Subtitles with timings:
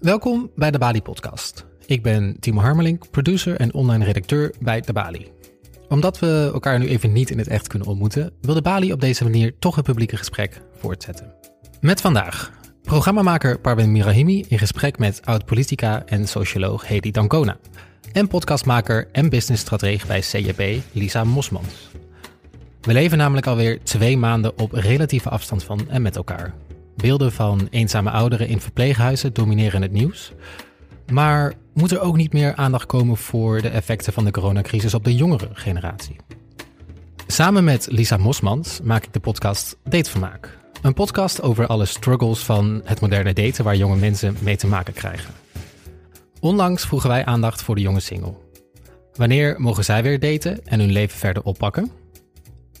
[0.00, 1.66] Welkom bij de Bali Podcast.
[1.86, 5.32] Ik ben Timo Harmelink, producer en online redacteur bij de Bali.
[5.88, 9.00] Omdat we elkaar nu even niet in het echt kunnen ontmoeten, wil de Bali op
[9.00, 11.34] deze manier toch het publieke gesprek voortzetten.
[11.80, 12.52] Met vandaag
[12.82, 17.56] programmamaker Parvin Mirahimi in gesprek met oud-politica en socioloog Hedy Dancona.
[18.12, 21.90] En podcastmaker en businessstratege bij CJP Lisa Mosmans.
[22.80, 26.54] We leven namelijk alweer twee maanden op relatieve afstand van en met elkaar.
[26.96, 30.32] Beelden van eenzame ouderen in verpleeghuizen domineren het nieuws.
[31.12, 35.04] Maar moet er ook niet meer aandacht komen voor de effecten van de coronacrisis op
[35.04, 36.16] de jongere generatie?
[37.26, 40.58] Samen met Lisa Mosmans maak ik de podcast Datevermaak.
[40.82, 44.94] Een podcast over alle struggles van het moderne daten waar jonge mensen mee te maken
[44.94, 45.34] krijgen.
[46.40, 48.34] Onlangs vroegen wij aandacht voor de jonge single.
[49.14, 51.90] Wanneer mogen zij weer daten en hun leven verder oppakken?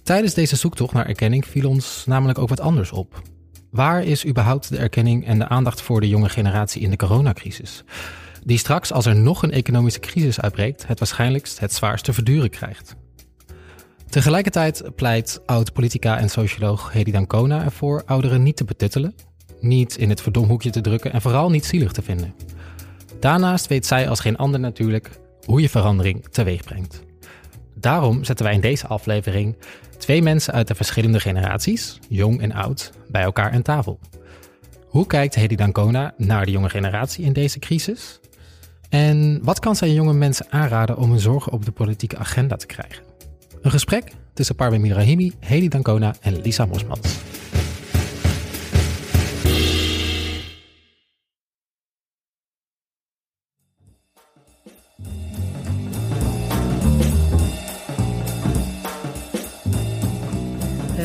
[0.02, 3.22] Tijdens deze zoektocht naar erkenning viel ons namelijk ook wat anders op.
[3.70, 7.84] Waar is überhaupt de erkenning en de aandacht voor de jonge generatie in de coronacrisis?
[8.44, 12.96] Die straks, als er nog een economische crisis uitbreekt, het waarschijnlijkst het zwaarste verduren krijgt.
[14.08, 19.14] Tegelijkertijd pleit oud-politica en socioloog Hedy Dancona ervoor ouderen niet te betuttelen,
[19.60, 22.34] niet in het verdomhoekje te drukken en vooral niet zielig te vinden.
[23.20, 25.10] Daarnaast weet zij als geen ander natuurlijk
[25.44, 27.02] hoe je verandering teweeg brengt.
[27.80, 29.56] Daarom zetten wij in deze aflevering
[29.98, 33.98] twee mensen uit de verschillende generaties, jong en oud, bij elkaar aan tafel.
[34.86, 38.20] Hoe kijkt Hedy Dancona naar de jonge generatie in deze crisis?
[38.88, 42.66] En wat kan zij jonge mensen aanraden om hun zorgen op de politieke agenda te
[42.66, 43.02] krijgen?
[43.62, 47.18] Een gesprek tussen Parvin Mirahimi, Hedy Dancona en Lisa Mosmans.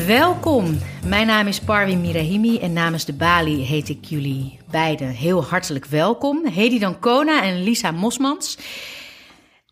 [0.06, 5.44] Welkom, mijn naam is Parvin Mirahimi en namens de Bali heet ik jullie beiden heel
[5.44, 6.46] hartelijk welkom.
[6.46, 8.58] Hedy Dancona en Lisa Mosmans.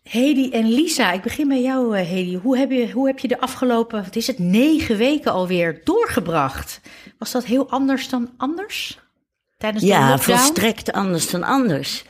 [0.03, 2.37] Hedy en Lisa, ik begin bij jou eh, Hedy.
[2.37, 6.81] Hoe heb je, hoe heb je de afgelopen, wat is het, negen weken alweer doorgebracht?
[7.17, 8.99] Was dat heel anders dan anders?
[9.57, 10.37] Tijdens de ja, lockdown?
[10.37, 12.03] volstrekt anders dan anders.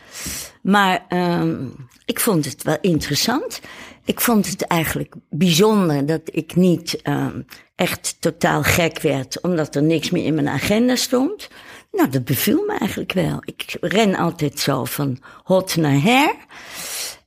[0.66, 1.68] Maar ehm,
[2.06, 3.62] ik vond het wel interessant.
[4.06, 7.42] Ik vond het eigenlijk bijzonder dat ik niet ehm,
[7.76, 11.50] echt totaal gek werd, omdat er niks meer in mijn agenda stond.
[11.92, 13.42] Nou, dat beviel me eigenlijk wel.
[13.44, 16.36] Ik ren altijd zo van hot naar her.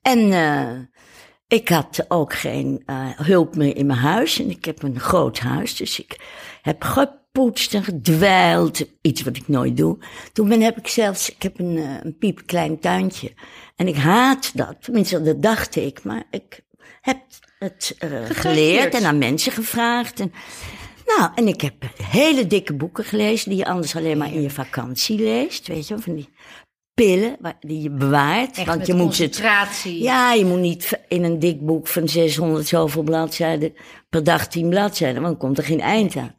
[0.02, 0.80] En eh,
[1.48, 4.38] ik had ook geen eh, hulp meer in mijn huis.
[4.38, 6.20] En ik heb een groot huis, dus ik
[6.62, 6.82] heb
[7.38, 8.86] gepoetst en gedwijld.
[9.00, 9.98] Iets wat ik nooit doe.
[10.32, 13.32] Toen ben, heb ik zelfs, ik heb een, eh, een piepklein tuintje.
[13.76, 14.76] En ik haat dat.
[14.80, 16.04] Tenminste, dat dacht ik.
[16.04, 16.60] Maar ik
[17.00, 17.18] heb
[17.58, 20.20] het eh, geleerd en aan mensen gevraagd.
[20.20, 20.32] En,
[21.06, 24.50] nou, en ik heb hele dikke boeken gelezen die je anders alleen maar in je
[24.50, 25.66] vakantie leest.
[25.68, 26.28] Weet je, wel, van die
[26.94, 28.56] pillen waar- die je bewaart.
[28.56, 30.02] Echt want je moet het concentratie.
[30.02, 33.74] ja, je moet niet in een dik boek van 600 zoveel bladzijden
[34.08, 36.34] per dag 10 bladzijden, want dan komt er geen eind aan.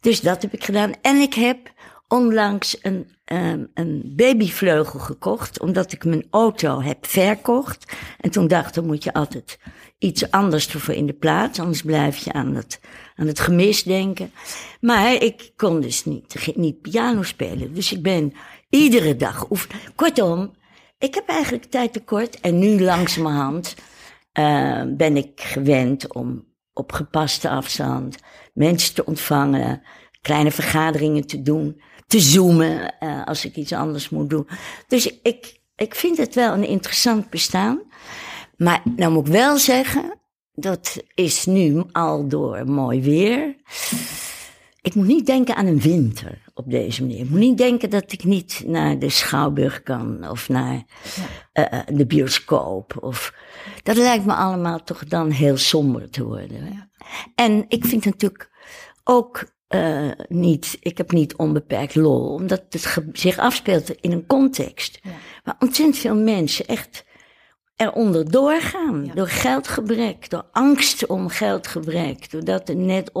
[0.00, 0.92] Dus dat heb ik gedaan.
[1.02, 1.72] En ik heb
[2.08, 7.92] onlangs een, ehm, een babyvleugel gekocht, omdat ik mijn auto heb verkocht.
[8.20, 9.58] En toen dacht dan moet je altijd
[9.98, 12.80] iets anders ervoor in de plaats, anders blijf je aan het,
[13.16, 14.32] aan het gemis denken.
[14.80, 17.74] Maar ik kon dus niet, niet piano spelen.
[17.74, 18.32] Dus ik ben
[18.68, 19.80] iedere dag oefenen.
[19.94, 20.50] Kortom,
[20.98, 23.74] ik heb eigenlijk tijd tekort en nu langzamerhand
[24.32, 28.16] eh, ben ik gewend om op gepaste afstand
[28.54, 29.82] mensen te ontvangen,
[30.20, 34.48] kleine vergaderingen te doen, te zoomen eh, als ik iets anders moet doen.
[34.88, 37.80] Dus ik, ik vind het wel een interessant bestaan.
[38.56, 40.18] Maar nou moet ik wel zeggen,
[40.52, 43.56] dat is nu al door mooi weer.
[44.80, 47.20] Ik moet niet denken aan een winter op deze manier.
[47.20, 50.82] Ik moet niet denken dat ik niet naar de Schouwburg kan of naar
[51.52, 52.96] eh, eh, de bioscoop.
[53.00, 53.34] Of,
[53.82, 56.62] dat lijkt me allemaal toch dan heel somber te worden.
[56.62, 56.80] hè.
[57.34, 58.50] En ik vind natuurlijk
[59.04, 65.00] ook eh, niet, ik heb niet onbeperkt lol, omdat het zich afspeelt in een context.
[65.44, 67.04] Waar ontzettend veel mensen echt
[67.76, 69.10] eronder doorgaan.
[69.14, 73.12] Door geldgebrek, door angst om geldgebrek, doordat er net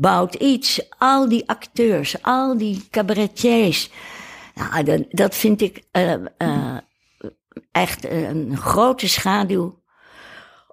[0.00, 3.90] opgebouwd iets, al die acteurs, al die cabaretiers.
[4.54, 6.76] Nou, dat, dat vind ik eh, eh,
[7.72, 9.79] echt een grote schaduw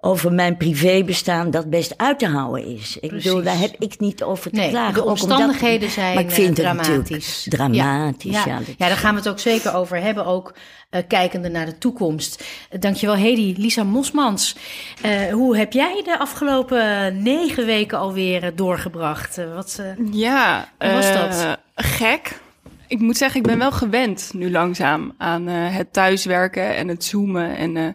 [0.00, 2.96] over mijn privébestaan dat best uit te houden is.
[3.00, 4.94] Ik bedoel, daar heb ik niet over te Nee, klagen.
[4.94, 7.46] de omdat- omstandigheden zijn maar ik vind eh, het natuurlijk dramatisch.
[7.48, 8.32] dramatisch.
[8.32, 10.54] Ja, Ja, ja, daar gaan we het ook zeker over hebben, ook
[10.90, 12.44] eh, kijkende naar de toekomst.
[12.72, 13.54] Uh, dankjewel Hedy.
[13.56, 14.56] Lisa Mosmans,
[15.02, 19.38] Eh, hoe heb jij de afgelopen negen weken alweer eh, doorgebracht?
[19.38, 21.58] Eh, wat, eh, Ja, Hoe was eh, dat?
[21.74, 22.40] gek.
[22.86, 27.04] ik moet zeggen, ik ben wel gewend nu langzaam aan uh, het thuiswerken en het
[27.04, 27.56] zoomen.
[27.56, 27.88] En uh,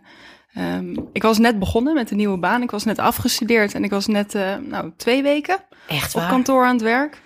[0.57, 2.61] um, ik was net begonnen met een nieuwe baan.
[2.61, 5.57] Ik was net afgestudeerd en ik was net uh, nou, twee weken
[5.87, 7.21] Echt op kantoor aan het werk.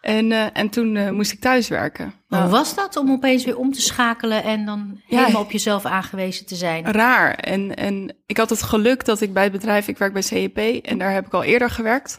[0.00, 2.14] En, uh, en toen uh, moest ik thuiswerken.
[2.28, 5.18] Maar hoe was dat om opeens weer om te schakelen en dan Ja.
[5.18, 6.84] helemaal op jezelf aangewezen te zijn?
[6.92, 7.34] Raar.
[7.34, 10.58] En, en ik had het geluk dat ik bij het bedrijf, ik werk bij CEP
[10.84, 12.18] en daar heb ik al eerder gewerkt.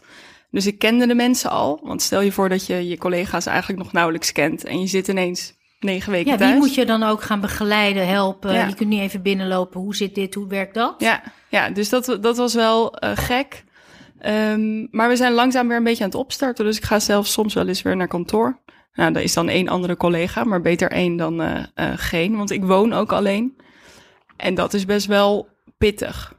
[0.50, 1.80] Dus ik kende de mensen al.
[1.82, 5.08] Want stel je voor dat je je collega's eigenlijk nog nauwelijks kent en je zit
[5.08, 6.50] ineens negen weken Ja, thuis.
[6.50, 8.52] wie moet je dan ook gaan begeleiden, helpen?
[8.52, 8.66] Ja.
[8.66, 9.80] Je kunt niet even binnenlopen.
[9.80, 10.34] Hoe zit dit?
[10.34, 10.94] Hoe werkt dat?
[10.98, 13.64] Ja, ja dus dat, dat was wel uh, gek.
[14.26, 16.64] Um, maar we zijn langzaam weer een beetje aan het opstarten.
[16.64, 18.60] Dus ik ga zelf soms wel eens weer naar kantoor.
[18.92, 22.36] Nou, daar is dan één andere collega, maar beter één dan uh, uh, geen.
[22.36, 23.56] Want ik woon ook alleen.
[24.36, 25.48] En dat is best wel
[25.78, 26.34] pittig,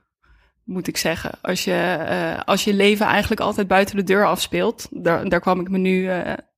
[0.64, 1.32] moet ik zeggen.
[1.42, 4.88] Als je, uh, als je leven eigenlijk altijd buiten de deur afspeelt.
[4.92, 6.10] Daar, daar kwam ik me nu,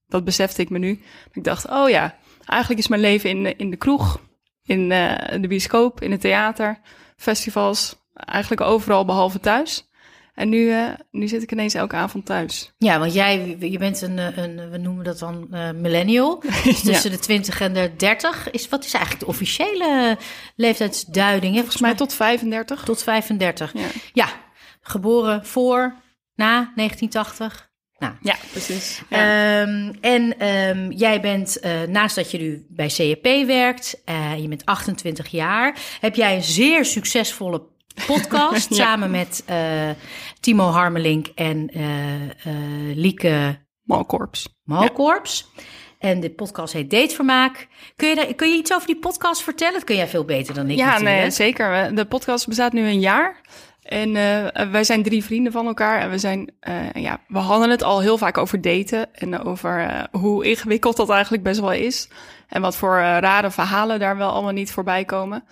[0.08, 1.02] dat besefte ik me nu.
[1.32, 2.16] Ik dacht, oh ja,
[2.46, 4.20] eigenlijk is mijn leven in, in de kroeg,
[4.64, 6.80] in uh, de bioscoop, in het theater,
[7.16, 8.00] festivals.
[8.14, 9.90] Eigenlijk overal behalve thuis.
[10.34, 12.74] En nu, uh, nu zit ik ineens elke avond thuis.
[12.78, 16.40] Ja, want jij, je bent een, een we noemen dat dan uh, millennial.
[16.64, 17.16] Dus tussen ja.
[17.18, 18.52] de 20 en de 30.
[18.52, 20.18] Is, wat is eigenlijk de officiële
[20.56, 21.54] leeftijdsduiding?
[21.54, 21.60] Hè?
[21.60, 22.84] Volgens mij tot 35.
[22.84, 23.74] Tot 35.
[23.74, 24.28] Ja, ja.
[24.82, 25.96] geboren voor,
[26.36, 27.71] na 1980.
[28.02, 28.14] Nou.
[28.22, 29.02] Ja, precies.
[29.10, 29.62] Ja.
[29.62, 34.48] Um, en um, jij bent, uh, naast dat je nu bij CEP werkt, uh, je
[34.48, 37.62] bent 28 jaar, heb jij een zeer succesvolle
[38.08, 38.76] podcast ja.
[38.76, 39.90] samen met uh,
[40.40, 41.70] Timo Harmelink en
[42.96, 44.48] Lieke Malkorps.
[44.64, 45.52] Malkorps.
[45.56, 45.64] Ja.
[46.00, 47.68] En de podcast heet Datevermaak.
[47.96, 49.74] Kun je, daar, kun je iets over die podcast vertellen?
[49.74, 51.20] Dat kun jij veel beter dan ik Ja, natuurlijk.
[51.20, 51.96] nee, zeker.
[51.96, 53.42] De podcast bestaat nu een jaar.
[53.82, 56.00] En uh, wij zijn drie vrienden van elkaar.
[56.02, 59.16] En we zijn, uh, ja, we hadden het al heel vaak over daten.
[59.16, 62.10] En over uh, hoe ingewikkeld dat eigenlijk best wel is.
[62.48, 65.44] En wat voor rare verhalen daar wel allemaal niet voorbij komen.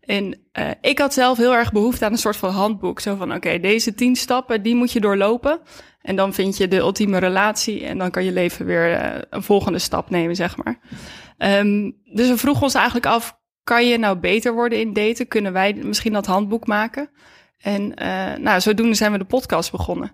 [0.00, 0.38] En
[0.80, 3.00] ik had zelf heel erg behoefte aan een soort van handboek.
[3.00, 5.60] Zo van, oké, deze tien stappen, die moet je doorlopen.
[6.02, 7.84] En dan vind je de ultieme relatie.
[7.84, 10.78] En dan kan je leven weer een volgende stap nemen, zeg maar.
[11.38, 15.28] Um, dus we vroegen ons eigenlijk af, kan je nou beter worden in daten?
[15.28, 17.10] Kunnen wij misschien dat handboek maken?
[17.64, 20.12] En uh, nou, zodoende zijn we de podcast begonnen.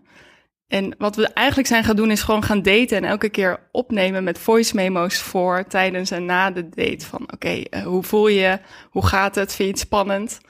[0.69, 4.25] En wat we eigenlijk zijn gaan doen is gewoon gaan daten en elke keer opnemen
[4.25, 7.07] met voice memo's voor, tijdens en na de date.
[7.07, 8.59] Van oké, uh, hoe voel je?
[8.91, 9.55] Hoe gaat het?
[9.55, 10.41] Vind je het spannend?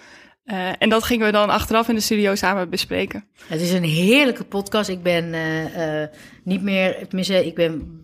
[0.44, 3.24] Uh, en dat gingen we dan achteraf in de studio samen bespreken.
[3.46, 4.88] Het is een heerlijke podcast.
[4.88, 6.04] Ik ben uh,
[6.44, 7.99] niet meer, tenminste, ik ben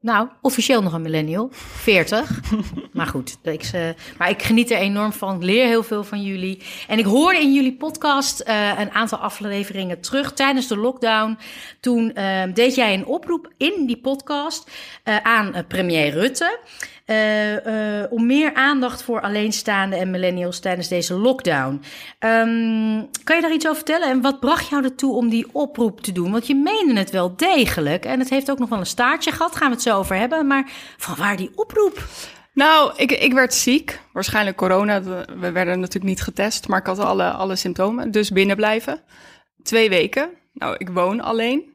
[0.00, 1.48] nou, officieel nog een millennial.
[1.52, 2.40] 40.
[2.92, 3.88] maar goed, ik, uh,
[4.18, 5.36] maar ik geniet er enorm van.
[5.36, 6.62] Ik leer heel veel van jullie.
[6.88, 11.38] En ik hoorde in jullie podcast uh, een aantal afleveringen terug tijdens de lockdown.
[11.80, 14.70] Toen uh, deed jij een oproep in die podcast
[15.22, 16.58] aan premier Rutte.
[17.10, 21.82] Uh, om meer aandacht voor alleenstaande en millennials tijdens deze lockdown.
[22.18, 24.08] Um, kan je daar iets over vertellen?
[24.08, 26.30] En wat bracht jou ertoe om die oproep te doen?
[26.30, 28.04] Want je meende het wel degelijk.
[28.04, 29.56] En het heeft ook nog wel een staartje gehad.
[29.56, 30.46] Gaan we het zo over hebben.
[30.46, 32.04] Maar van waar die oproep?
[32.54, 34.00] Nou, ik, ik werd ziek.
[34.12, 35.02] Waarschijnlijk corona.
[35.38, 36.68] We werden natuurlijk niet getest.
[36.68, 38.10] Maar ik had alle, alle symptomen.
[38.10, 39.00] Dus binnen blijven.
[39.62, 40.30] Twee weken.
[40.52, 41.74] Nou, ik woon alleen.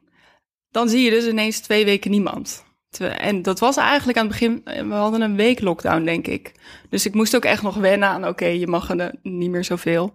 [0.70, 2.65] Dan zie je dus ineens twee weken niemand.
[3.00, 6.52] En dat was eigenlijk aan het begin, we hadden een week lockdown, denk ik.
[6.88, 9.64] Dus ik moest ook echt nog wennen aan, oké, okay, je mag er niet meer
[9.64, 10.12] zoveel.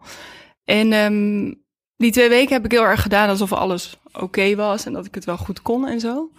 [0.64, 1.64] En um,
[1.98, 5.06] die twee weken heb ik heel erg gedaan alsof alles oké okay was en dat
[5.06, 6.32] ik het wel goed kon en zo.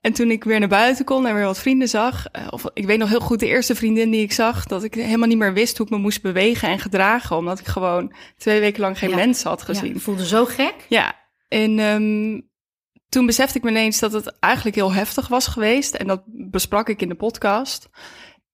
[0.00, 2.98] En toen ik weer naar buiten kon en weer wat vrienden zag, of ik weet
[2.98, 5.76] nog heel goed de eerste vriendin die ik zag, dat ik helemaal niet meer wist
[5.76, 9.16] hoe ik me moest bewegen en gedragen, omdat ik gewoon twee weken lang geen ja.
[9.16, 9.92] mensen had gezien.
[9.92, 10.74] Ja, voelde zo gek.
[10.88, 11.14] Ja,
[11.48, 12.48] en um,
[13.08, 15.94] toen besefte ik me ineens dat het eigenlijk heel heftig was geweest.
[15.94, 17.88] En dat besprak ik in de podcast.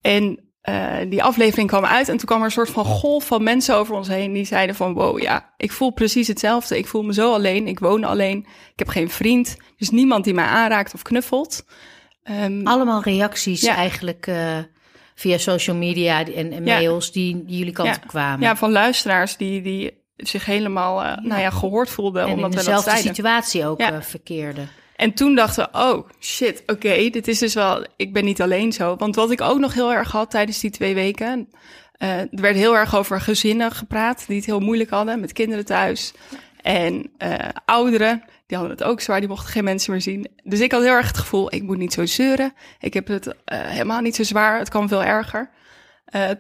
[0.00, 3.42] En uh, die aflevering kwam uit en toen kwam er een soort van golf van
[3.42, 4.32] mensen over ons heen.
[4.32, 6.78] Die zeiden van, wow, ja, ik voel precies hetzelfde.
[6.78, 8.38] Ik voel me zo alleen, ik woon alleen,
[8.73, 9.56] ik heb geen vriend.
[9.76, 11.64] Dus niemand die mij aanraakt of knuffelt.
[12.25, 13.75] Um, Allemaal reacties ja.
[13.75, 14.59] eigenlijk uh,
[15.14, 17.12] via social media en, en mails ja.
[17.12, 18.06] die, die jullie kant ja.
[18.06, 18.40] kwamen.
[18.40, 19.62] Ja, van luisteraars die...
[19.62, 22.20] die zich helemaal uh, nou ja, gehoord voelde.
[22.20, 23.92] En omdat in we dezelfde dat situatie ook ja.
[23.92, 24.62] uh, verkeerde.
[24.96, 28.42] En toen dachten we, oh shit, oké, okay, dit is dus wel, ik ben niet
[28.42, 28.96] alleen zo.
[28.96, 31.48] Want wat ik ook nog heel erg had tijdens die twee weken,
[31.98, 35.64] uh, er werd heel erg over gezinnen gepraat die het heel moeilijk hadden met kinderen
[35.64, 36.12] thuis.
[36.60, 37.12] En
[37.64, 40.28] ouderen, die hadden het ook zwaar, die mochten geen mensen meer zien.
[40.44, 42.52] Dus ik had heel erg het gevoel, ik moet niet zo zeuren.
[42.80, 45.50] Ik heb het helemaal niet zo zwaar, het kan veel erger.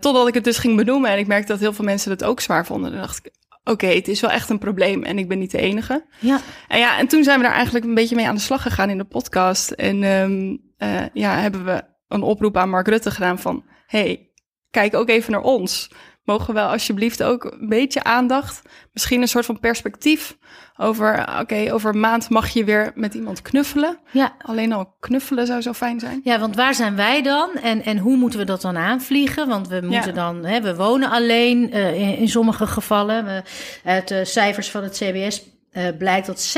[0.00, 2.40] totdat ik het dus ging benoemen en ik merkte dat heel veel mensen het ook
[2.40, 2.90] zwaar vonden.
[2.90, 3.32] Dan dacht ik,
[3.64, 6.04] oké, okay, het is wel echt een probleem en ik ben niet de enige.
[6.18, 6.40] Ja.
[6.68, 8.90] En ja, en toen zijn we daar eigenlijk een beetje mee aan de slag gegaan
[8.90, 9.70] in de podcast.
[9.70, 13.64] En um, uh, ja, hebben we een oproep aan Mark Rutte gedaan van...
[13.86, 14.30] hey,
[14.70, 15.90] kijk ook even naar ons.
[16.24, 18.62] Mogen we wel alsjeblieft ook een beetje aandacht,
[18.92, 20.36] misschien een soort van perspectief
[20.76, 21.38] over...
[21.40, 23.98] oké, over een maand mag je weer met iemand knuffelen.
[24.10, 24.32] Ja.
[24.42, 26.20] Alleen al knuffelen zou zo fijn zijn.
[26.24, 29.48] Ja, want waar zijn wij dan en, en hoe moeten we dat dan aanvliegen?
[29.48, 30.32] Want we moeten Ja.
[30.32, 33.24] dan, hè, we wonen alleen eh, in, in sommige gevallen.
[33.24, 33.42] We,
[33.84, 36.54] uit de cijfers van het CBS eh, blijkt dat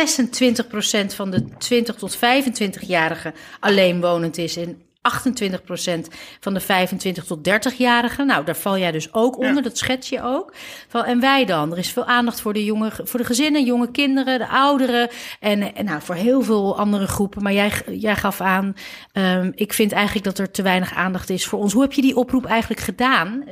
[1.12, 4.56] 26% van de 20 tot 25-jarigen alleen wonend is.
[4.56, 6.08] En 28%
[6.40, 8.26] van de 25 tot 30-jarigen.
[8.26, 9.60] Nou, daar val jij dus ook onder, Ja.
[9.60, 10.52] dat schets je ook.
[10.88, 11.72] Van, en wij dan?
[11.72, 15.08] Er is veel aandacht voor de, jonge, voor de gezinnen, jonge kinderen, de ouderen.
[15.40, 17.42] En, en nou, voor heel veel andere groepen.
[17.42, 18.74] Maar jij, jij gaf aan,
[19.12, 21.72] ehm, ik vind eigenlijk dat er te weinig aandacht is voor ons.
[21.72, 23.44] Hoe heb je die oproep eigenlijk gedaan?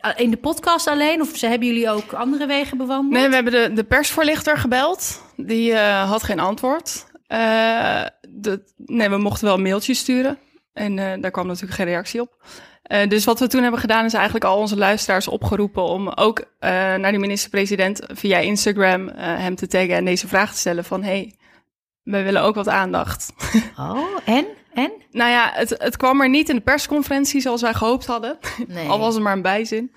[0.00, 1.20] Eh, in de podcast alleen?
[1.20, 3.12] Of ze hebben jullie ook andere wegen bewandeld?
[3.20, 5.22] Nee, we hebben de, de persvoorlichter gebeld.
[5.36, 7.06] Die eh, had geen antwoord.
[8.28, 10.38] De, nee, we mochten wel een mailtje sturen.
[10.74, 12.44] En eh, daar kwam natuurlijk geen reactie op.
[12.82, 16.38] Eh, dus wat we toen hebben gedaan is eigenlijk al onze luisteraars opgeroepen om ook
[16.38, 21.02] eh, naar de minister-president via Instagram hem te taggen en deze vraag te stellen van
[21.02, 21.34] hey,
[22.02, 23.32] wij willen ook wat aandacht.
[23.78, 24.46] Oh, en?
[24.74, 24.92] En?
[25.10, 28.38] nou ja, het, het kwam er niet in de persconferentie zoals wij gehoopt hadden.
[28.68, 28.88] Nee.
[28.88, 29.94] Al was er maar een bijzin.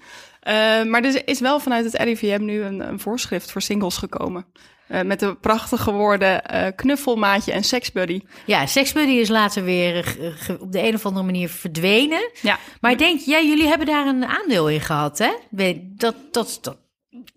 [0.87, 4.45] Maar er is wel vanuit het RIVM nu een, een voorschrift voor singles gekomen.
[4.87, 8.21] Eh, met de prachtige woorden eh, knuffelmaatje en seksbuddy.
[8.45, 12.31] Ja, Sexbuddy is later weer eh, op de een of andere manier verdwenen.
[12.41, 15.31] Ja, Maar ik denk, ja, jullie hebben daar een aandeel in gehad, hè?
[15.49, 16.77] Dat, dat, dat,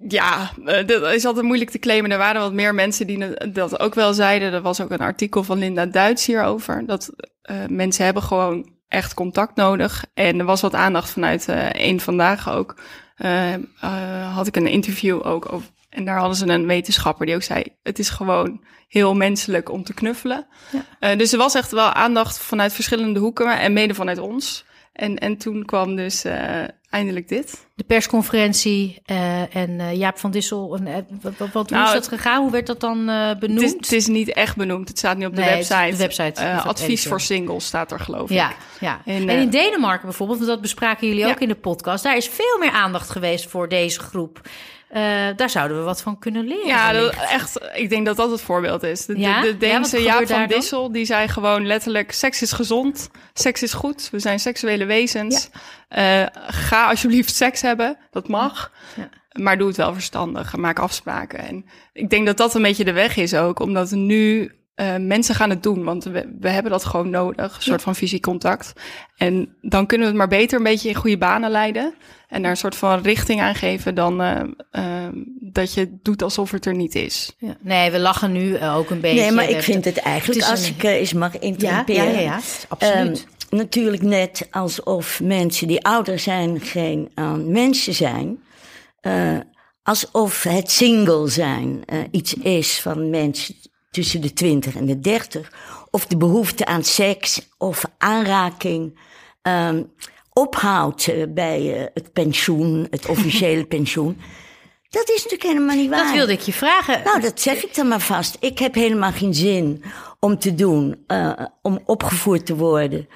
[0.08, 0.50] ja
[0.86, 2.10] dat is altijd moeilijk te claimen.
[2.10, 4.52] Er waren wat meer mensen die dat ook wel zeiden.
[4.52, 6.86] Er was ook een artikel van Linda Duits hierover.
[6.86, 7.10] Dat
[7.68, 10.04] mensen hebben gewoon echt contact nodig.
[10.14, 12.76] En er was wat aandacht vanuit één vandaag ook.
[14.34, 15.68] Had ik een interview ook over.
[15.90, 19.84] En daar hadden ze een wetenschapper die ook zei: Het is gewoon heel menselijk om
[19.84, 20.46] te knuffelen.
[20.72, 20.84] Ja.
[21.00, 24.64] Eh, dus er was echt wel aandacht vanuit verschillende hoeken en mede vanuit ons.
[24.92, 27.66] En, en toen kwam dus eh, eindelijk dit.
[27.74, 30.76] de persconferentie eh, en Jaap van Dissel.
[30.76, 32.42] En, wat, wat, hoe Nou, is dat gegaan?
[32.42, 33.62] Hoe werd dat dan Het benoemd?
[33.62, 34.88] is, het is niet echt benoemd.
[34.88, 35.90] Het staat niet op de Nee, website.
[35.90, 38.56] de website het advies voor singles staat er geloof Ja, ik.
[38.80, 39.00] ja.
[39.04, 41.30] En, En, in Denemarken bijvoorbeeld, want dat bespraken jullie Ja.
[41.30, 42.02] ook in de podcast.
[42.04, 44.40] Daar is veel meer aandacht geweest voor deze groep.
[44.90, 45.02] Eh,
[45.36, 46.66] daar zouden we wat van kunnen leren.
[46.66, 47.70] Ja, dat, echt.
[47.74, 49.06] Ik denk dat dat het voorbeeld is.
[49.06, 49.40] De, Ja?
[49.40, 50.48] de, Ja, Deense Jaap van dan?
[50.48, 52.12] Dissel, die zei gewoon letterlijk...
[52.12, 55.50] seks is gezond, seks is goed, we zijn seksuele wezens.
[55.88, 58.72] Eh, ga alsjeblieft seks hebben, dat mag.
[58.96, 59.08] Ja.
[59.32, 61.38] Maar doe het wel verstandig maak afspraken.
[61.38, 64.52] En ik denk dat dat een beetje de weg is ook, omdat nu...
[64.80, 67.56] eh, mensen gaan het doen, want we, we hebben dat gewoon nodig.
[67.56, 68.72] Een soort van fysiek contact.
[69.16, 71.94] En dan kunnen we het maar beter een beetje in goede banen leiden.
[72.28, 75.08] En daar een soort van richting aan geven dan eh, eh,
[75.40, 77.34] dat je doet alsof het er niet is.
[77.38, 77.56] Ja.
[77.60, 79.20] Nee, we lachen nu eh, ook een beetje.
[79.20, 82.04] Nee, maar ik vind het eigenlijk, het als een- ik eens mag Ja, interrumperen.
[82.04, 83.26] ja, ja, ja, absoluut.
[83.50, 87.10] Ehm, natuurlijk net alsof mensen die ouder zijn geen
[87.46, 88.38] mensen zijn.
[89.00, 89.38] Eh,
[89.82, 93.54] alsof het single zijn iets is van mensen
[93.90, 95.52] tussen de 20 en de 30.
[95.90, 98.98] Of de behoefte aan seks of aanraking
[99.42, 99.82] ehm,
[100.32, 104.20] ophoudt eh, bij eh, het pensioen, het officiële pensioen.
[104.90, 106.04] Dat is natuurlijk helemaal niet waar.
[106.04, 107.02] dat wilde ik je vragen.
[107.04, 108.36] Nou, dat zeg ik dan maar vast.
[108.40, 109.82] Ik heb helemaal geen zin
[110.20, 111.32] om te doen, eh,
[111.62, 113.08] om opgevoerd te worden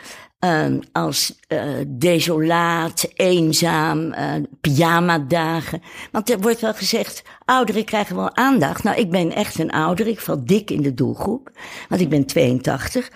[0.45, 5.83] eh, als eh, desolaat, eenzaam, eh pyjama-dagen.
[6.13, 8.83] Want er wordt wel gezegd, ouderen krijgen wel aandacht.
[8.83, 11.51] Nou, ik ben echt een ouder, ik val dik in de doelgroep,
[11.89, 13.11] want ik ben 82.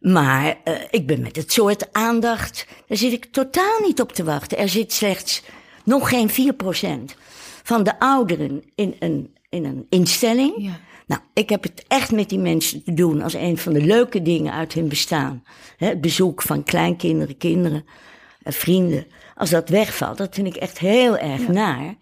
[0.00, 4.24] Maar eh, ik ben met het soort aandacht, daar zit ik totaal niet op te
[4.24, 4.58] wachten.
[4.58, 5.42] Er zit slechts
[5.84, 6.34] nog geen 4%
[7.62, 10.54] van de ouderen in een, in een instelling.
[10.56, 10.80] Ja.
[11.06, 14.22] Nou, ik heb het echt met die mensen te doen als een van de leuke
[14.22, 15.44] dingen uit hun bestaan.
[15.76, 17.84] Het bezoek van kleinkinderen, kinderen,
[18.42, 19.06] eh, vrienden.
[19.34, 21.94] Als dat wegvalt, dat vind ik echt heel erg naar.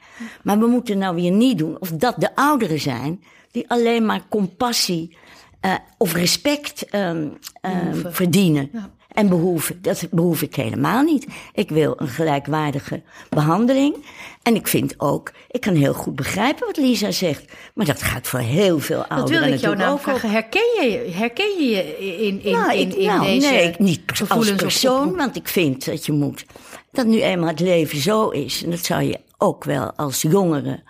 [0.42, 4.22] Maar we moeten nou weer niet doen of dat de ouderen zijn die alleen maar
[4.28, 5.16] compassie
[5.60, 7.28] eh, of respect ehm,
[7.60, 8.70] ehm, verdienen.
[9.12, 9.82] En behoeven.
[9.82, 11.26] Dat behoef ik helemaal niet.
[11.52, 13.96] Ik wil een gelijkwaardige behandeling.
[14.42, 17.52] En ik vind ook, ik kan heel goed begrijpen wat Lisa zegt.
[17.74, 20.30] Maar dat gaat voor heel veel dat ouderen wilde ik jou natuurlijk nou vragen.
[20.30, 24.00] Herken je, herken je je in, in, Nou, in, ik, in nou, deze nee, niet
[24.28, 26.44] als persoon, want ik vind dat je moet.
[26.92, 30.82] Dat nu eenmaal het leven zo is, en dat zou je ook wel als jongere.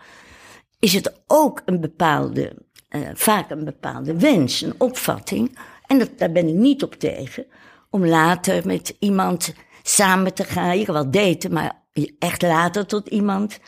[0.79, 2.53] Is het ook een bepaalde,
[2.89, 5.59] eh, vaak een bepaalde wens, een opvatting.
[5.87, 7.47] En dat, daar ben ik niet op tegen.
[7.91, 10.79] Om later met iemand samen te gaan.
[10.79, 11.83] Je kan wel daten, maar
[12.19, 13.59] echt later tot iemand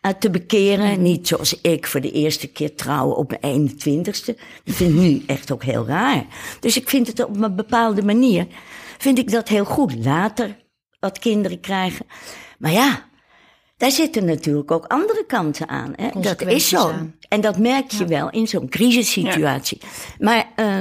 [0.00, 1.02] eh, te bekeren.
[1.02, 4.34] Niet zoals ik voor de eerste keer trouwen op mijn 21ste.
[4.64, 6.26] Dat vind ik nu echt ook heel raar.
[6.60, 8.46] Dus ik vind het op een bepaalde manier.
[8.98, 10.04] vind ik dat heel goed.
[10.04, 10.56] Later
[11.00, 12.06] wat kinderen krijgen.
[12.58, 13.08] Maar ja,
[13.76, 15.92] daar zitten natuurlijk ook andere kanten aan.
[15.96, 16.20] Hè?
[16.20, 16.92] Dat is zo.
[17.28, 19.80] En dat merk je wel in zo'n crisissituatie.
[20.18, 20.80] Maar eh,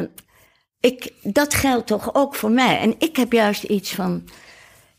[0.80, 2.80] ik, dat geldt toch ook voor mij.
[2.80, 4.24] En ik heb juist iets van,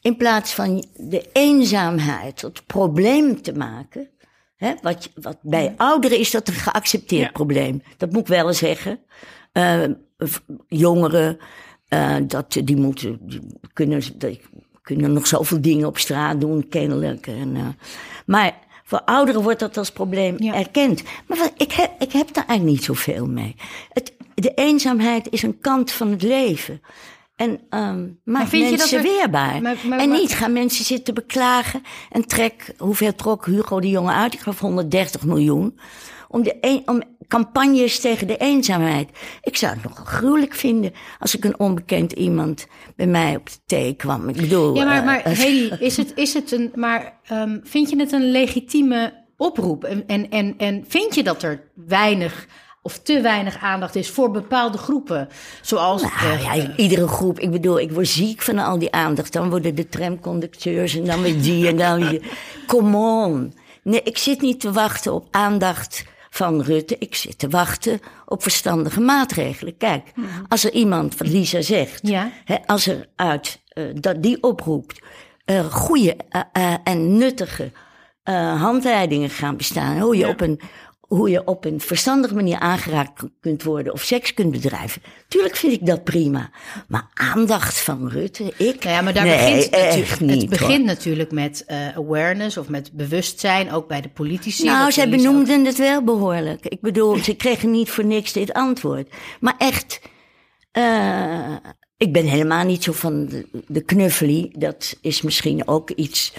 [0.01, 4.09] in plaats van de eenzaamheid tot probleem te maken.
[4.57, 7.31] Hè, wat, wat bij ouderen is dat een geaccepteerd Ja.
[7.33, 7.83] probleem.
[7.97, 9.01] Dat moet ik wel zeggen.
[9.53, 9.83] Eh,
[10.69, 11.39] jongeren,
[11.89, 13.41] eh, dat, die moeten, die
[13.73, 14.41] kunnen, die
[14.83, 17.27] kunnen nog zoveel dingen op straat doen, kennelijk.
[17.27, 17.67] En, eh,
[18.27, 20.55] maar voor ouderen wordt dat als probleem Ja.
[20.55, 21.03] erkend.
[21.27, 23.57] Maar wat- ik heb, ik heb daar eigenlijk niet zoveel mee.
[23.93, 26.81] Het, de eenzaamheid is een kant van het leven.
[27.37, 29.63] En ehm maakt vind je mensen dat er- weerbaar.
[29.63, 31.83] Maar- maar- en maar- niet gaan mensen zitten beklagen.
[32.11, 34.35] En trek, hoeveel trok Hugo de Jonge uit?
[34.35, 35.79] Ik geloof 130 miljoen.
[36.29, 39.09] Om, de een, om campagnes tegen de eenzaamheid.
[39.43, 42.67] Ik zou het nogal gruwelijk vinden als ik een onbekend iemand
[42.97, 44.29] bij mij op de thee kwam.
[44.29, 44.75] Ik bedoel.
[44.77, 46.73] Ja, maar, eh, maar eh, Hedy, is het, is het een.
[46.75, 49.85] Maar ehm, vind je het een legitieme oproep?
[49.85, 52.47] En, en, en, en vind je dat er weinig
[52.83, 55.29] of te weinig aandacht is voor bepaalde groepen?
[55.63, 56.03] Zoals.
[56.03, 57.39] Nou eh, ja, iedere groep.
[57.41, 59.33] Ik bedoel, ik word ziek van al die aandacht.
[59.33, 62.23] Dan worden de tramconducteurs en dan weer die en dan weer.
[62.67, 63.55] Come on.
[63.83, 66.97] Nee, ik zit niet te wachten op aandacht van Rutte.
[66.99, 69.77] Ik zit te wachten op verstandige maatregelen.
[69.77, 70.13] Kijk,
[70.49, 72.31] als er iemand, wat Lisa zegt, Ja.
[72.45, 75.01] hè, als er uit eh, dat die oproept,
[75.45, 76.17] eh goede
[76.85, 77.73] en nuttige
[78.59, 80.01] handleidingen gaan bestaan.
[80.01, 80.29] Hoe je, Ja.
[80.31, 80.61] op een,
[81.11, 85.03] hoe je op een verstandige manier aangeraakt kunt worden of seks kunt bedrijven.
[85.29, 86.51] Tuurlijk vind ik dat prima.
[86.89, 88.85] Maar aandacht van Rutte, ik.
[88.85, 90.21] Nou ja, maar daar nee, begint natuurlijk.
[90.21, 90.41] niet.
[90.41, 90.87] het begint hoor.
[90.87, 94.65] natuurlijk met eh, awareness of met bewustzijn, ook bij de politici.
[94.65, 96.67] Nou, zij benoemden het wel behoorlijk.
[96.67, 99.09] Ik bedoel, ze kregen niet voor niks dit antwoord.
[99.41, 100.01] Maar echt,
[100.73, 101.57] eh,
[101.97, 104.59] ik ben helemaal niet zo van de, de knuffelie.
[104.59, 106.33] Dat is misschien ook iets.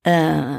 [0.00, 0.56] eh,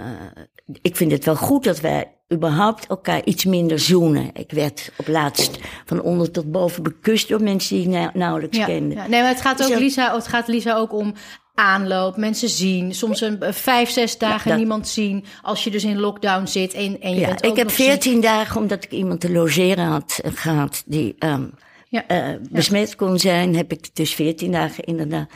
[0.81, 4.29] ik vind het wel goed dat wij überhaupt elkaar iets minder zoenen.
[4.33, 8.65] Ik werd op laatst van onder tot boven bekust door mensen die ik nauwelijks Ja,
[8.65, 8.95] kende.
[8.95, 9.07] ja.
[9.07, 11.13] Nee, maar het gaat ook, Zo- Lisa, het gaat Lisa ook om
[11.55, 12.93] aanloop, mensen zien.
[12.93, 15.25] Soms een eh, vijf, zes dagen dat- niemand zien.
[15.41, 17.75] Als je dus in lockdown zit en, en je Ja, bent ik ook heb nog
[17.75, 17.85] ziek.
[17.85, 21.47] veertien dagen, omdat ik iemand te logeren had eh, gehad die ehm,
[21.89, 22.07] Ja.
[22.07, 25.29] eh, besmet kon zijn, heb ik dus veertien dagen inderdaad.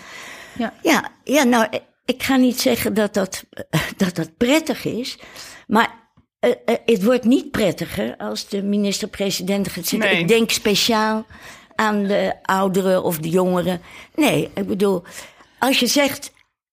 [0.58, 0.74] Ja.
[0.82, 1.68] Ja, ja nou,
[2.06, 3.44] ik ga niet zeggen dat dat,
[3.98, 5.18] dat, dat prettig is,
[5.68, 6.02] maar
[6.44, 10.20] eh, eh, het wordt niet prettiger als de minister-president gaat zeggen, Nee.
[10.20, 11.26] ik denk speciaal
[11.76, 13.82] aan de ouderen of de jongeren.
[14.16, 15.04] Nee, ik bedoel,
[15.60, 16.32] als je zegt,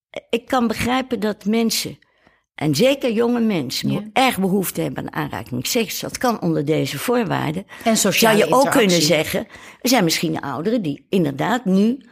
[0.09, 1.99] eh, ik kan begrijpen dat mensen,
[2.55, 4.01] en zeker jonge mensen, Ja.
[4.13, 5.99] erg behoefte hebben aan aanraking seks.
[5.99, 7.65] Dat kan onder deze voorwaarden.
[7.83, 9.47] En sociale Zou je ook kunnen zeggen,
[9.81, 12.05] er zijn misschien ouderen die inderdaad nu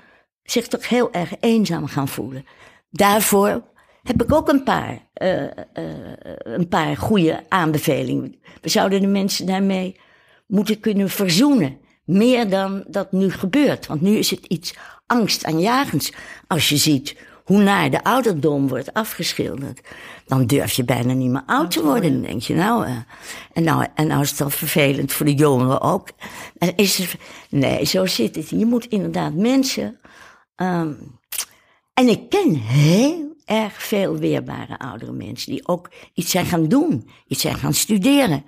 [0.44, 2.46] zich toch heel erg eenzaam gaan voelen.
[2.90, 3.64] Daarvoor
[4.10, 5.52] heb ik ook een paar, eh, eh,
[6.44, 8.36] een paar goede aanbevelingen.
[8.62, 10.00] We zouden de mensen daarmee
[10.48, 11.78] moeten kunnen verzoenen.
[12.06, 13.88] Meer dan dat nu gebeurt.
[13.88, 16.14] Want nu is het iets angstaanjagends.
[16.48, 19.82] Als je ziet hoe naar de ouderdom wordt afgeschilderd.
[20.26, 22.12] Dan durf je bijna niet meer oud te worden.
[22.12, 22.96] Dan denk je nou, eh,
[23.54, 26.08] en nou, en nou is het dan vervelend voor de jongeren ook.
[26.58, 27.16] En is het,
[27.50, 28.50] nee, zo zit het.
[28.50, 30.00] Je moet inderdaad mensen.
[30.56, 30.94] ehm,
[31.94, 37.10] en ik ken heel erg veel weerbare oudere mensen die ook iets zijn gaan doen,
[37.28, 38.46] iets zijn gaan studeren.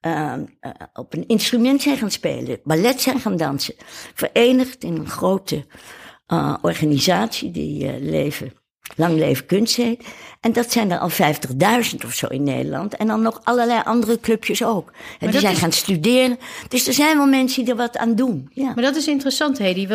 [0.00, 3.74] ehm, eh, op een instrument zijn gaan spelen, ballet zijn gaan dansen.
[4.14, 5.66] Verenigd in een grote
[6.26, 8.52] eh, organisatie die eh, leven,
[8.96, 10.04] Lang Leven Kunst heet.
[10.40, 12.96] En dat zijn er al 50.000 of zo in Nederland.
[12.96, 14.92] En dan nog allerlei andere clubjes ook.
[15.18, 16.38] En die zijn is- gaan studeren.
[16.68, 18.50] Dus er zijn wel mensen die er wat aan doen.
[18.52, 18.72] Ja.
[18.74, 19.88] Maar dat is interessant, Hedy.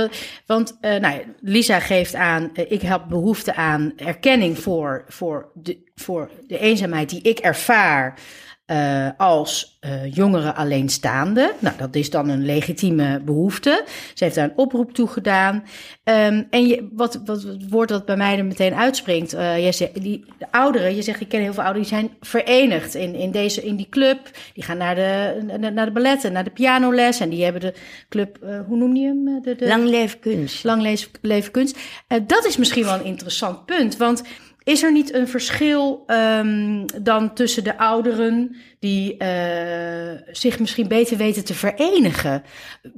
[0.46, 5.78] Want eh, nou, Lisa geeft aan, eh, ik heb behoefte aan erkenning voor, voor, de,
[5.96, 8.20] voor de eenzaamheid die ik ervaar
[8.66, 11.54] eh, als eh jongere alleenstaande.
[11.60, 13.84] Nou, dat is dan een legitieme behoefte.
[14.14, 15.64] Ze heeft daar een oproep toe gedaan.
[16.04, 20.02] Ehm, en je, wat, wat het woord dat bij mij er meteen uitspringt, jij zegt,
[20.02, 23.32] die, de ouderen, je zegt, ik ken heel veel ouderen, die zijn verenigd in, in,
[23.32, 24.20] deze, in die club.
[24.54, 27.74] Die gaan naar de, naar- de balletten, naar de pianoles en die hebben de
[28.10, 29.42] club, hoe noem je hem?
[29.42, 30.64] De, de, Lang Leven Kunst.
[30.64, 31.78] Lang lees- leven kunst.
[32.08, 33.98] Eh, dat is misschien wel een interessant punt.
[33.98, 34.24] Want
[34.66, 41.18] is er niet een verschil ehm, dan tussen de ouderen die eh, zich misschien beter
[41.18, 42.44] weten te verenigen,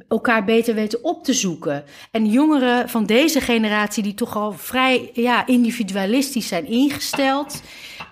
[0.07, 5.09] elkaar beter weten op te zoeken, en jongeren van deze generatie die toch al vrij
[5.13, 7.61] ja, individualistisch zijn ingesteld?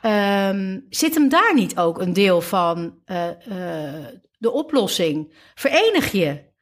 [0.01, 4.05] Ehm, zit hem daar niet ook een deel van eh, eh,
[4.37, 5.33] de oplossing?
[5.55, 6.53] Verenig je.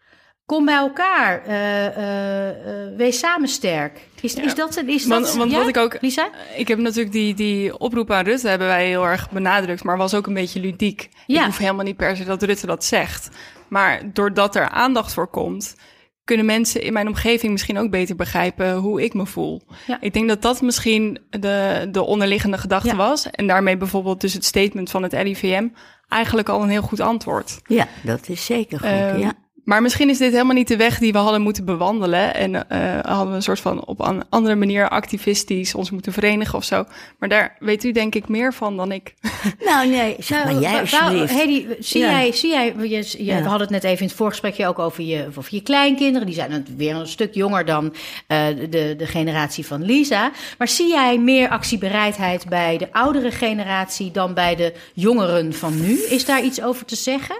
[0.46, 1.46] Kom bij elkaar.
[1.46, 4.08] eh, eh, eh, wees samen sterk.
[4.22, 4.84] Is, is dat...
[4.86, 5.58] Is Want, dat want ja?
[5.58, 5.98] wat ik ook...
[6.02, 6.30] Lisa?
[6.56, 10.14] Ik heb natuurlijk die, die oproep aan Rutte hebben wij heel erg benadrukt, maar was
[10.14, 11.10] ook een beetje ludiek.
[11.26, 11.40] Ja.
[11.40, 13.30] Ik hoef helemaal niet per se dat Rutte dat zegt.
[13.68, 15.76] Maar doordat er aandacht voor komt,
[16.24, 19.62] kunnen mensen in mijn omgeving misschien ook beter begrijpen hoe ik me voel.
[19.88, 19.98] Ja.
[20.02, 23.30] Ik denk dat dat misschien de, de onderliggende gedachte was.
[23.30, 25.68] En daarmee bijvoorbeeld dus het statement van het RIVM
[26.10, 27.60] eigenlijk al een heel goed antwoord.
[27.66, 28.88] Ja, dat is zeker goed.
[28.88, 29.34] Ehm, ja.
[29.63, 32.36] Maar misschien is dit helemaal niet de weg die we hadden moeten bewandelen.
[32.36, 36.58] En eh, hadden we een soort van op een andere manier activistisch ons moeten verenigen
[36.58, 36.86] of zo.
[37.19, 39.13] Maar daar weet u denk ik meer van dan ik.
[39.65, 41.34] Nou, nee, zeg maar jij alsjeblieft.
[41.34, 42.10] Hedy, zie Ja.
[42.12, 43.36] jij, zie jij je, je- Ja.
[43.41, 46.26] we hadden het net even in het voorgesprekje ook over je, over je kleinkinderen.
[46.28, 47.93] Die zijn weer een stuk jonger dan
[48.28, 50.32] eh, de, de generatie van Lisa.
[50.58, 55.99] Maar zie jij meer actiebereidheid bij de oudere generatie dan bij de jongeren van nu?
[56.10, 57.36] Is daar iets over te zeggen?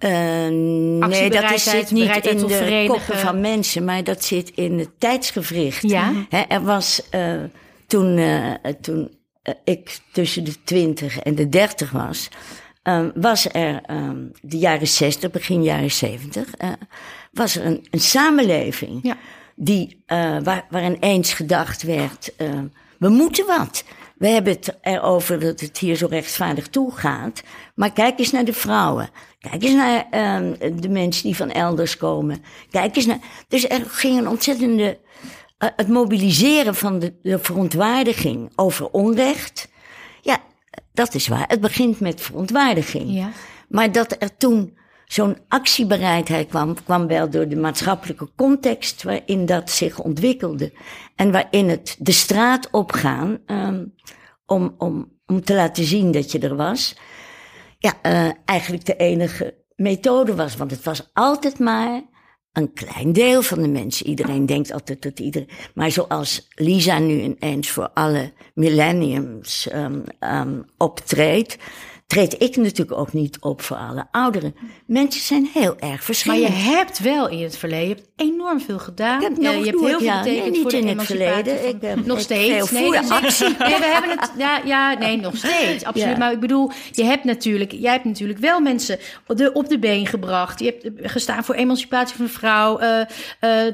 [0.00, 0.10] Eh,
[1.08, 5.82] nee, dat zit niet in de koppen van mensen, maar dat zit in het tijdsgevricht.
[5.82, 6.12] Ja.
[6.48, 7.34] Er was eh,
[7.90, 9.10] toen, eh, toen
[9.64, 12.28] ik tussen de 20 en de 30 was,
[13.14, 14.08] was er eh,
[14.42, 16.68] de jaren 60, begin jaren 70, eh,
[17.32, 19.16] was er een, een samenleving Ja.
[19.56, 20.02] die,
[20.42, 22.32] waar, waarin eens gedacht werd,
[22.98, 23.84] we moeten wat.
[24.20, 27.42] We hebben het erover dat het hier zo rechtvaardig toegaat.
[27.74, 29.10] Maar kijk eens naar de vrouwen.
[29.38, 32.42] Kijk eens naar ehm, de mensen die van elders komen.
[32.70, 33.18] Kijk eens naar.
[33.48, 34.98] Dus er ging een ontzettende.
[35.58, 39.68] eh, het mobiliseren van de, de verontwaardiging over onrecht.
[40.20, 40.38] Ja,
[40.92, 41.44] dat is waar.
[41.48, 43.12] Het begint met verontwaardiging.
[43.14, 43.30] Ja.
[43.68, 44.78] Maar dat er toen
[45.12, 50.72] zo'n actiebereidheid kwam, kwam wel door de maatschappelijke context waarin dat zich ontwikkelde.
[51.16, 53.84] En waarin het de straat opgaan ehm,
[54.46, 56.96] om, om, om te laten zien dat je er was.
[57.78, 60.56] Ja, eh, eigenlijk de enige methode was.
[60.56, 62.02] Want het was altijd maar
[62.52, 64.06] een klein deel van de mensen.
[64.06, 65.48] Iedereen denkt altijd dat iedereen.
[65.74, 71.56] Maar zoals Lisa nu ineens voor alle millenniums ehm, ehm, optreedt,
[72.10, 74.54] treed ik natuurlijk ook niet op voor alle ouderen.
[74.86, 76.46] Mensen zijn heel erg Maar verschillend.
[76.46, 79.22] je hebt wel in het verleden je hebt enorm veel gedaan.
[79.22, 80.18] Heb Eh, je hebt heel veel ja.
[80.22, 81.68] betekend Nee, niet voor de in het verleden.
[81.68, 82.70] Ik, eh, nog steeds.
[82.70, 83.46] Nee, is- actie.
[83.58, 84.32] nee, we hebben het.
[84.38, 85.84] Ja, ja, nee, nog steeds.
[85.84, 86.12] Absoluut.
[86.12, 86.18] Ja.
[86.18, 89.78] Maar ik bedoel, je hebt natuurlijk, jij hebt natuurlijk wel mensen op de, op de
[89.78, 90.58] been gebracht.
[90.60, 93.06] Je hebt gestaan voor emancipatie van de vrouw, eh, eh,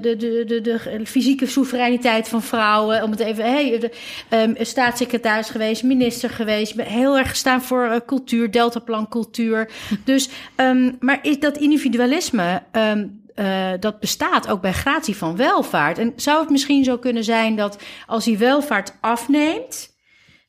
[0.02, 3.02] de, de, de, de fysieke soevereiniteit van vrouwen.
[3.02, 3.90] Om het even, hey, de,
[4.28, 6.74] ehm, staatssecretaris geweest, minister geweest.
[6.82, 9.70] Heel erg gestaan voor eh, cultuur, deltaplan cultuur.
[10.04, 12.62] Dus, ehm, maar is dat individualisme.
[12.72, 15.98] ehm, eh, dat bestaat ook bij gratie van welvaart.
[15.98, 19.95] En zou het misschien zo kunnen zijn dat als die welvaart afneemt,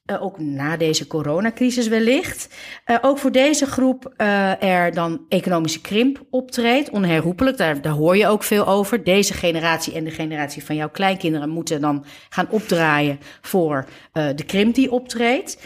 [0.08, 2.50] eh, ook na deze coronacrisis wellicht,
[2.86, 8.18] eh, ook voor deze groep eh, er dan economische krimp optreedt, onherroepelijk, daar, daar hoor
[8.18, 9.04] je ook veel over.
[9.04, 14.76] Deze generatie en de generatie van jouw kleinkinderen moeten dan gaan opdraaien voor de krimp
[14.76, 15.62] die optreedt.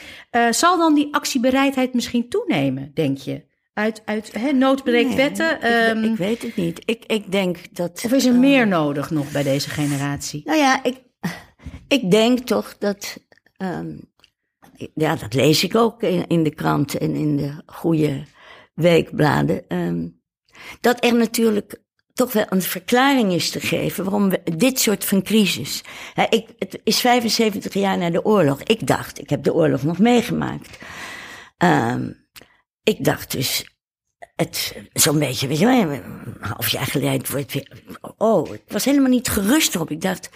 [0.50, 3.50] Zal dan die actiebereidheid misschien toenemen, denk je?
[3.74, 5.56] Uit, uit hè, Nee, wetten.
[5.56, 6.82] ik, ehm, ik weet het niet.
[6.86, 8.02] Ik, ik denk dat.
[8.06, 10.42] of is er meer nodig nog bij deze generatie?
[10.46, 11.02] Nou ja, ik,
[11.88, 13.18] ik denk toch dat.
[13.58, 13.98] ehm,
[14.94, 18.24] ja, dat lees ik ook in, de krant en in de goede
[18.74, 19.68] weekbladen.
[19.68, 20.08] ehm,
[20.82, 21.82] dat er natuurlijk
[22.14, 25.84] toch wel een verklaring is te geven waarom dit soort van crisis.
[26.14, 28.64] Hè, ik, het is 75 jaar na de oorlog.
[28.64, 30.78] Ik dacht, ik heb de oorlog nog meegemaakt.
[31.58, 32.12] Ehm,
[32.84, 33.76] ik dacht dus,
[34.36, 37.84] het zo'n beetje, weet je een half jaar geleden wordt weer.
[38.18, 39.92] Oh, ik was helemaal niet gerust erop.
[39.92, 40.30] Ik dacht,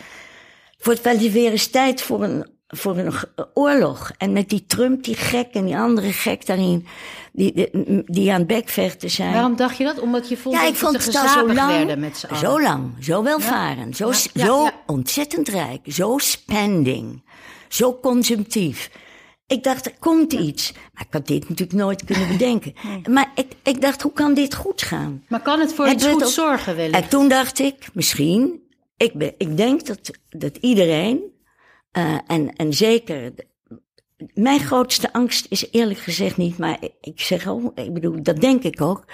[0.75, 3.13] het wordt wel weer eens tijd voor een, voor een
[3.53, 4.11] oorlog.
[4.17, 6.88] En met die Trump, die gek en die andere gek daarin,
[7.33, 9.33] die, die, die aan het bekvechten zijn.
[9.33, 9.99] Waarom dacht je dat?
[9.99, 12.17] Omdat je vond Ja, dat ik vond we het te al zo lang, werden met
[12.17, 12.39] z'n allen.
[12.39, 17.23] zo lang, zo welvarend, zo, Ja, zo ontzettend rijk, zo spending,
[17.69, 18.89] zo consumptief.
[19.47, 20.73] Ik dacht, er komt iets.
[20.93, 22.73] Maar ik had dit natuurlijk nooit kunnen bedenken.
[23.09, 25.23] Maar ik, ik dacht, hoe kan dit goed gaan?
[25.27, 27.03] Maar kan het voor Het iets goed zorgen wellicht?
[27.03, 28.61] En toen dacht ik, misschien,
[28.97, 31.33] ik, ben, ik denk dat, dat iedereen,
[31.95, 33.34] eh, en, en zeker,
[34.34, 38.63] mijn grootste angst is eerlijk gezegd niet, maar ik, zeg ook, ik bedoel, dat denk
[38.63, 39.05] ik ook,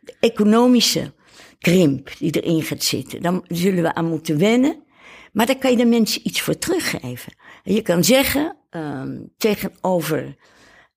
[0.00, 1.12] de economische
[1.58, 3.22] krimp die erin gaat zitten.
[3.22, 4.84] Dan zullen we aan moeten wennen,
[5.32, 7.32] maar daar kan je de mensen iets voor teruggeven.
[7.62, 10.36] En je kan zeggen, ehm, tegenover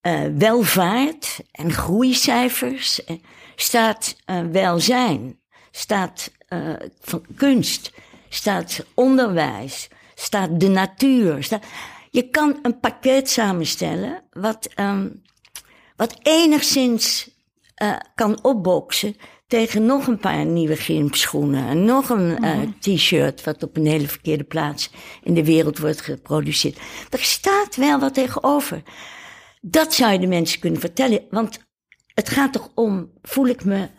[0.02, 3.15] eh, welvaart en groeicijfers eh,
[3.56, 4.15] staat
[4.52, 5.39] welzijn,
[5.72, 6.32] staat
[7.02, 7.92] van kunst,
[8.30, 9.89] staat onderwijs,
[10.20, 11.44] staat de natuur.
[11.44, 11.66] Staat,
[12.10, 15.10] je kan een pakket samenstellen wat, ehm,
[15.96, 17.38] wat enigszins
[17.76, 19.16] eh, kan opboksen
[19.48, 24.08] tegen nog een paar nieuwe gymschoenen en nog een uh, t-shirt wat op een hele
[24.08, 24.90] verkeerde plaats
[25.24, 26.78] in de wereld wordt geproduceerd.
[27.10, 28.82] Er staat wel wat tegenover.
[29.62, 31.60] Dat zou je de mensen kunnen vertellen, want
[32.14, 33.90] het gaat toch om, voel ik me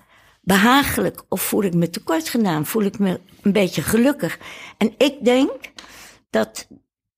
[0.43, 2.67] behagelijk of voel ik me tekort gedaan?
[2.67, 4.39] Voel ik me een beetje gelukkig?
[4.79, 5.53] En ik denk
[6.31, 6.69] dat,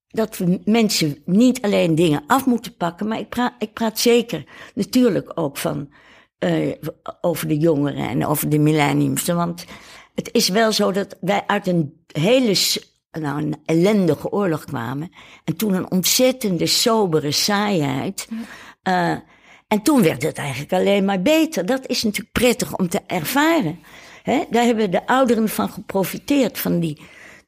[0.08, 4.44] dat we mensen niet alleen dingen af moeten pakken, maar ik praat, ik praat zeker
[4.74, 5.92] natuurlijk ook van
[6.38, 6.72] uh,
[7.20, 9.26] over de jongeren en over de millenniums.
[9.26, 9.64] Want
[10.14, 12.54] het is wel zo dat wij uit een hele
[13.20, 15.10] nou, een ellendige oorlog kwamen.
[15.44, 18.28] En toen een ontzettende sobere saaiheid.
[18.88, 19.16] Uh,
[19.68, 21.66] en toen werd het eigenlijk alleen maar beter.
[21.66, 23.78] Dat is natuurlijk prettig om te ervaren.
[24.22, 27.00] He, daar hebben de ouderen van geprofiteerd, van die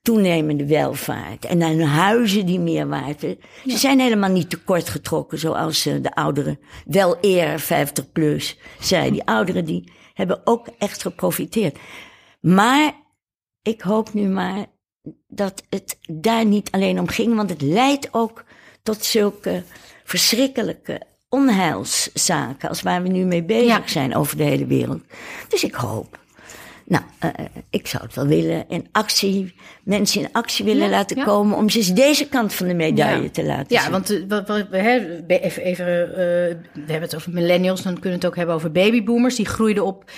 [0.05, 1.45] toenemende welvaart.
[1.45, 3.21] En hun huizen die meer waard.
[3.21, 9.11] Ze zijn helemaal niet tekort getrokken, zoals uh, de ouderen wel eer 50 plus zei.
[9.11, 11.79] Die ouderen die hebben ook echt geprofiteerd.
[12.41, 12.93] Maar
[13.63, 14.67] ik hoop nu maar
[15.29, 18.45] dat het daar niet alleen om ging, want het leidt ook
[18.83, 19.63] tot zulke
[20.05, 25.03] verschrikkelijke onheilszaken als waar we nu mee bezig zijn over de hele wereld.
[25.49, 26.24] Dus ik hoop.
[26.87, 27.31] Nou, uh,
[27.71, 31.79] ik zou het wel willen in actie, mensen in actie willen laten komen om ze
[31.79, 33.91] eens deze kant van de medaille te laten ja, zien.
[33.91, 38.11] want uh, wat, wat, we, even, even uh, we hebben het over millennials, dan kunnen
[38.11, 39.37] we het ook hebben over babyboomers.
[39.37, 40.11] Die groeiden op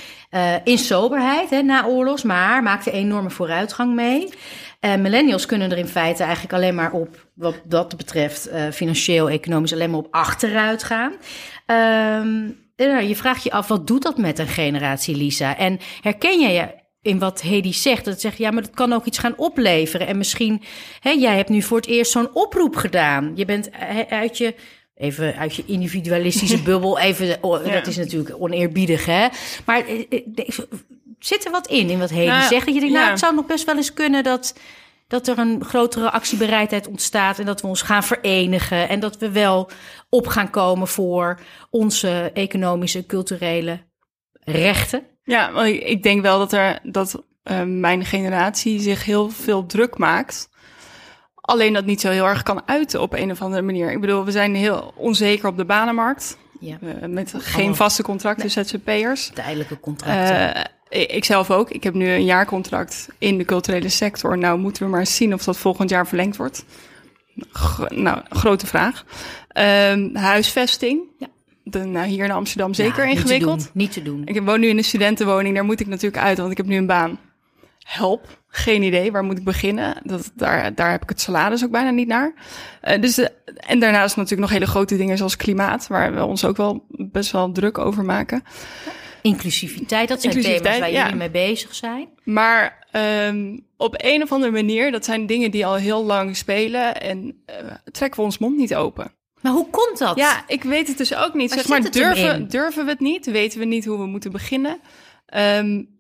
[0.65, 4.29] in soberheid hè, na oorlogs, maar maakten enorme vooruitgang mee.
[4.81, 9.31] En millennials kunnen er in feite eigenlijk alleen maar op, wat dat betreft, uh, financieel,
[9.31, 11.13] economisch, alleen maar op achteruit gaan.
[12.23, 15.57] Um, je vraagt je af, wat doet dat met een generatie, Lisa?
[15.57, 18.05] En herken jij je in wat Hedy zegt?
[18.05, 20.07] Dat zegt, ja, maar dat kan ook iets gaan opleveren.
[20.07, 20.63] En misschien,
[21.01, 23.33] hè, jij hebt nu voor het eerst zo'n oproep gedaan.
[23.35, 23.71] Je bent
[24.09, 24.55] uit je
[24.97, 26.99] even uit je individualistische bubbel.
[26.99, 29.29] Even, oh, dat is natuurlijk oneerbiedig, hè?
[29.65, 29.85] Maar
[31.19, 32.67] zit er wat in, in wat Hedy nou, zegt?
[32.67, 34.55] Dat je denkt, nou, het zou nog best wel eens kunnen dat,
[35.07, 37.39] dat er een grotere actiebereidheid ontstaat...
[37.39, 39.71] en dat we ons gaan verenigen en dat we wel
[40.09, 41.41] op gaan komen voor
[41.71, 43.81] onze economische, culturele
[44.33, 45.03] rechten.
[45.23, 50.55] Ja, ik denk wel dat, er, dat uh, mijn generatie zich heel veel druk maakt...
[51.47, 53.93] Alleen dat niet zo heel erg kan uiten op een of andere manier.
[53.93, 56.39] Ik bedoel, we zijn heel onzeker op de banenmarkt.
[56.61, 56.77] Ja.
[56.81, 58.65] Uh, met geen vaste contracten, nee.
[58.65, 59.31] ZZP'ers.
[59.35, 60.71] Tijdelijke contracten.
[60.91, 61.71] Uh, ik zelf ook.
[61.71, 64.39] Ik heb nu een jaarcontract in de culturele sector.
[64.39, 66.65] Nou, moeten we maar eens zien of dat volgend jaar verlengd wordt.
[67.53, 69.05] G nou, grote vraag.
[69.93, 71.01] Um, huisvesting.
[71.19, 71.27] Ja.
[71.63, 73.57] De, nou, hier in Amsterdam zeker ja, ingewikkeld.
[73.57, 74.23] Niet te, niet te doen.
[74.25, 75.55] Ik woon nu in een studentenwoning.
[75.55, 77.19] Daar moet ik natuurlijk uit, want ik heb nu een baan.
[77.79, 78.43] Help.
[78.49, 79.13] Geen idee.
[79.13, 80.01] Waar moet ik beginnen?
[80.03, 82.35] Dat, daar, daar heb ik het salaris ook bijna niet naar.
[82.85, 85.87] Uh, dus, uh, en daarnaast natuurlijk nog hele grote dingen zoals klimaat.
[85.87, 88.43] Waar we ons ook wel best wel druk over maken.
[89.27, 91.03] Inclusiviteit, dat zijn Inclusiviteit, thema's waar ja.
[91.03, 92.09] jullie mee bezig zijn.
[92.25, 97.01] Maar um, op een of andere manier, dat zijn dingen die al heel lang spelen
[97.01, 97.57] en uh,
[97.93, 99.15] trekken we ons mond niet open.
[99.41, 100.17] Maar hoe komt dat?
[100.17, 101.55] Ja, ik weet het dus ook niet.
[101.55, 103.27] Waar zeg maar, durven, durven we het niet?
[103.27, 104.81] Weten we niet hoe we moeten beginnen?
[105.35, 105.97] Um,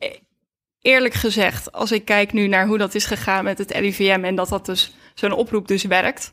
[0.81, 4.35] eerlijk gezegd, als ik kijk nu naar hoe dat is gegaan met het RIVM en
[4.35, 6.33] dat dat dus zo'n oproep dus werkt,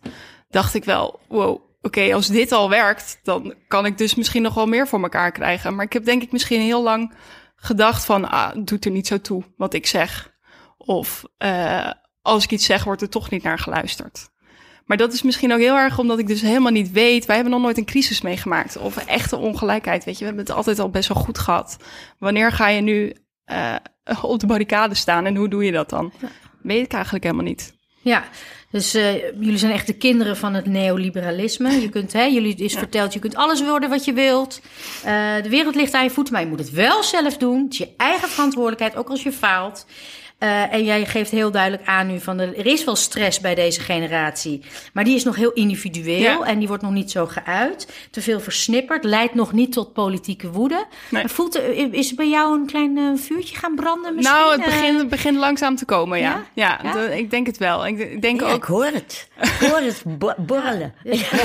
[0.49, 4.54] dacht ik wel, wow, oké, als dit al werkt, dan kan ik dus misschien nog
[4.54, 5.76] wel meer voor elkaar krijgen.
[5.76, 7.13] Maar ik heb denk ik misschien heel lang
[7.56, 10.34] gedacht van, ah, doet er niet zo toe wat ik zeg.
[10.78, 11.91] Of uh,
[12.22, 14.32] als ik iets zeg, wordt er toch niet naar geluisterd.
[14.86, 17.26] Maar dat is misschien ook heel erg omdat ik dus helemaal niet weet.
[17.26, 18.78] Wij hebben nog nooit een crisis meegemaakt.
[18.78, 20.04] Of echte ongelijkheid.
[20.04, 21.78] Weet je, we hebben het altijd al best wel goed gehad.
[22.19, 23.15] Wanneer ga je nu
[23.52, 23.76] uh,
[24.22, 26.12] op de barricade staan en hoe doe je dat dan?
[26.62, 27.74] Weet ik eigenlijk helemaal niet.
[28.04, 28.24] Ja,
[28.70, 31.82] dus uh, jullie zijn echt de kinderen van het neoliberalisme.
[31.82, 32.80] Je kunt, hè, jullie is ja.
[32.80, 34.62] verteld, je kunt alles worden wat je wilt.
[35.06, 37.63] Uh, de wereld ligt aan je voeten, maar je moet het wel zelf doen.
[37.63, 39.86] Het is je eigen verantwoordelijkheid, ook als je faalt.
[40.43, 43.79] Uh, en jij geeft heel duidelijk aan nu van er is wel stress bij deze
[43.79, 44.62] generatie,
[44.93, 46.41] maar die is nog heel individueel ja.
[46.41, 48.08] en die wordt nog niet zo geuit.
[48.12, 50.86] Te veel versnipperd, leidt nog niet tot politieke woede.
[51.10, 51.27] Nee.
[51.27, 51.60] Voelt,
[51.91, 54.36] is er bij jou een klein uh, vuurtje gaan branden misschien?
[54.36, 56.45] Nou, het begint, het begint langzaam te komen, ja.
[56.53, 57.08] Ja, ja, ja?
[57.08, 57.88] De, ik denk het wel.
[57.88, 58.56] Ik, ik denk ja, ook...
[58.56, 59.27] ik hoor het.
[59.41, 60.03] Ik hoor het
[60.38, 60.93] borrelen.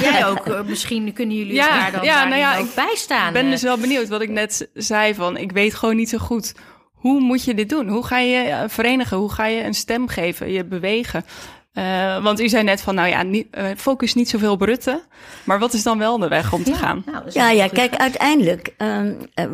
[0.01, 0.47] jij ook.
[0.47, 3.27] Uh, misschien kunnen jullie ja, daar dan ja, nou ja, ook bijstaan.
[3.27, 6.19] Ik ben dus wel benieuwd wat ik net zei van, ik weet gewoon niet zo
[6.19, 6.55] goed
[6.99, 7.89] hoe moet je dit doen?
[7.89, 9.17] Hoe ga je verenigen?
[9.17, 11.25] Hoe ga je een stem geven, je bewegen?
[11.75, 15.03] Uh, want u zei net van, nou ja, niet, uh, focus niet zoveel op Rutte.
[15.45, 17.03] Maar wat is dan wel de weg om te ja, gaan?
[17.07, 19.01] Nou, ja, ja, kijk, uiteindelijk uh,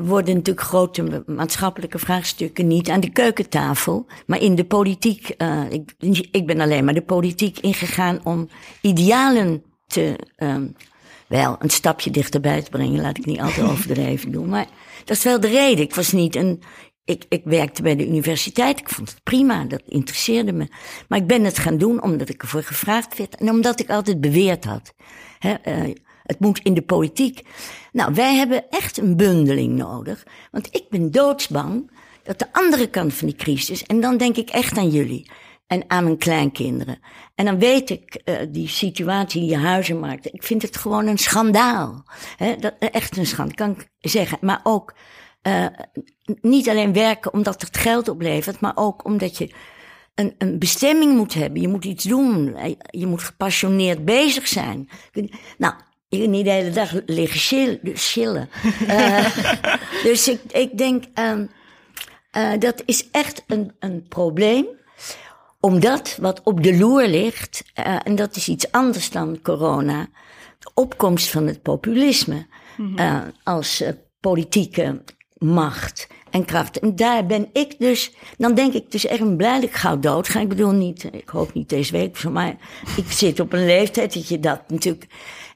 [0.03, 5.37] worden natuurlijk grote maatschappelijke vraagstukken niet aan de keukentafel, maar in de politiek.
[5.69, 5.95] ik,
[6.31, 8.49] ik ben alleen maar de politiek ingegaan om
[8.81, 10.75] idealen te, um,
[11.27, 13.01] wel, een stapje dichterbij te brengen.
[13.01, 14.49] Laat ik niet altijd overdreven doen.
[14.49, 14.67] Maar
[15.05, 15.85] dat is wel de reden.
[15.85, 16.63] Ik was niet een
[17.05, 18.81] ik, ik werkte bij de universiteit.
[18.81, 20.69] Ik vond het prima, dat interesseerde me.
[21.09, 23.35] Maar ik ben het gaan doen omdat ik ervoor gevraagd werd.
[23.35, 24.95] En omdat ik altijd beweerd had.
[25.39, 27.41] Hè, eh, het moet in de politiek.
[27.93, 30.27] Nou, wij hebben echt een bundeling nodig.
[30.51, 31.91] Want ik ben doodsbang
[32.23, 33.83] dat de andere kant van die crisis.
[33.83, 35.31] En dan denk ik echt aan jullie.
[35.67, 36.99] En aan mijn kleinkinderen.
[37.35, 40.35] En dan weet ik, uh, die situatie in je huizenmarkt.
[40.35, 42.05] Ik vind het gewoon een schandaal.
[42.61, 44.39] Dat, echt een schandaal, kan ik zeggen.
[44.41, 44.95] Maar ook
[45.47, 45.67] uh,
[46.41, 49.51] niet alleen werken omdat het geld oplevert, maar ook omdat je
[50.15, 51.61] een, een bestemming moet hebben.
[51.61, 52.57] Je moet iets doen.
[52.91, 54.89] Je moet gepassioneerd bezig zijn.
[55.59, 55.75] Nou,
[56.09, 58.49] je niet de hele dag liggen chillen.
[58.83, 59.37] uh,
[60.05, 64.67] dus ik, ik denk, uh, dat is echt een, een probleem
[65.65, 70.09] omdat wat op de loer ligt, uh, en dat is iets anders dan corona,
[70.59, 72.99] de opkomst van het populisme mm -hmm.
[72.99, 73.89] uh, als uh,
[74.21, 75.03] politieke
[75.45, 76.79] macht en kracht.
[76.79, 80.29] En daar ben ik dus, dan denk ik dus echt blij dat ik gauw dood
[80.29, 80.41] ga.
[80.41, 82.57] Ik bedoel niet, ik hoop niet deze week, maar
[82.97, 85.07] ik zit op een leeftijd dat je dat natuurlijk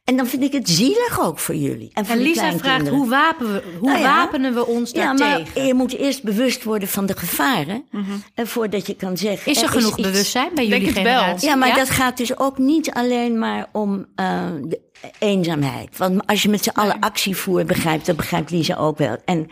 [0.09, 1.91] en dan vind ik het zielig ook voor jullie.
[1.93, 5.53] En, en Lisa vraagt, hoe, wapen we, hoe nou ja, wapenen we ons ja, daartegen?
[5.55, 7.85] Maar je moet eerst bewust worden van de gevaren.
[7.91, 8.47] Mm -hmm.
[8.47, 9.51] Voordat je kan zeggen...
[9.51, 11.49] Is er, er genoeg is bewustzijn bij jullie generatie?
[11.49, 11.75] Ja, maar ja?
[11.75, 14.81] dat gaat dus ook niet alleen maar om uh, de
[15.19, 15.97] eenzaamheid.
[15.97, 19.17] Want als je met z'n allen actie voert, begrijpt, dat begrijpt Lisa ook wel.
[19.25, 19.51] En,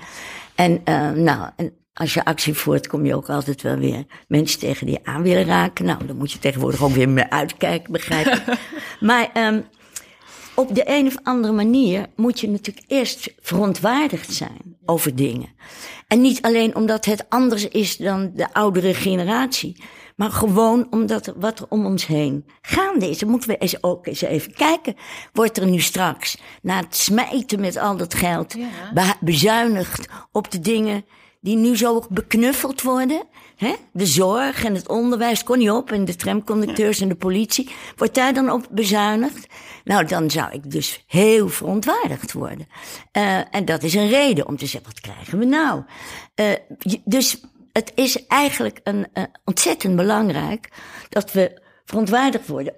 [0.54, 1.50] en uh, nou...
[1.56, 5.10] En, als je actie voert, kom je ook altijd wel weer mensen tegen die je
[5.10, 5.84] aan willen raken.
[5.84, 8.42] Nou, dan moet je tegenwoordig ook weer meer uitkijken, begrijp ik.
[9.00, 9.64] maar um,
[10.54, 15.48] op de een of andere manier moet je natuurlijk eerst verontwaardigd zijn over dingen.
[16.06, 19.76] En niet alleen omdat het anders is dan de oudere generatie,
[20.16, 23.18] maar gewoon omdat wat er om ons heen gaande is.
[23.18, 24.96] Dan moeten we eens ook eens even kijken.
[25.32, 28.56] Wordt er nu straks, na het smijten met al dat geld,
[28.94, 29.16] ja.
[29.20, 31.04] bezuinigd op de dingen
[31.40, 33.22] die nu zo beknuffeld worden?
[33.56, 33.74] Hè?
[33.92, 37.70] De zorg en het onderwijs kon niet op en de tramconducteurs en de politie.
[37.96, 39.46] Wordt daar dan op bezuinigd?
[39.84, 42.66] Nou, dan zou ik dus heel verontwaardigd worden.
[43.12, 45.82] Uh, en dat is een reden om te zeggen, wat krijgen we nou?
[46.34, 46.46] Uh,
[47.04, 47.40] dus
[47.76, 50.68] het is eigenlijk een, uh, ontzettend belangrijk
[51.08, 52.74] dat we verontwaardigd worden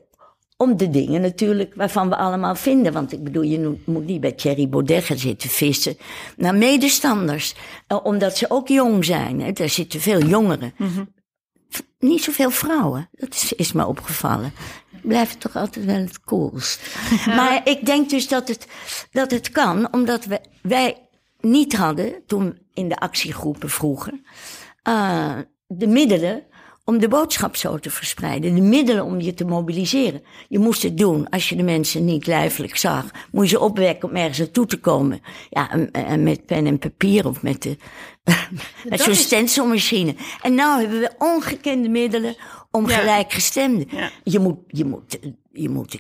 [0.56, 2.92] om de dingen natuurlijk waarvan we allemaal vinden.
[2.92, 5.96] Want ik bedoel, je moet niet bij Thierry Baudet gaan zitten vissen
[6.36, 7.54] naar medestanders.
[7.88, 9.40] Uh, omdat ze ook jong zijn.
[9.40, 9.52] Hè.
[9.52, 10.74] Daar zitten veel jongeren.
[10.76, 11.14] Mm -hmm.
[11.98, 13.08] Niet zoveel vrouwen.
[13.12, 14.52] Dat is, is me opgevallen.
[15.02, 16.80] Blijft toch altijd wel het coolst.
[17.26, 17.34] Ja.
[17.34, 18.66] Maar ik denk dus dat het,
[19.10, 21.08] dat het kan, omdat we, wij
[21.40, 24.20] niet hadden, toen in de actiegroepen vroeger,
[24.88, 26.46] uh, de middelen
[26.88, 28.54] om de boodschap zo te verspreiden.
[28.54, 30.22] De middelen om je te mobiliseren.
[30.48, 31.28] Je moest het doen.
[31.28, 34.80] Als je de mensen niet lijfelijk zag, moest je ze opwekken om ergens naartoe te
[34.80, 35.20] komen.
[35.50, 37.76] Ja, en, met pen en papier of met, de,
[38.88, 39.22] met zo'n is...
[39.22, 40.14] stencilmachine.
[40.42, 42.36] En nou hebben we ongekende middelen
[42.70, 42.98] om ja.
[42.98, 43.88] gelijkgestemden.
[43.90, 44.10] Ja.
[44.24, 45.18] Je, moet, je, moet,
[45.52, 45.98] je moet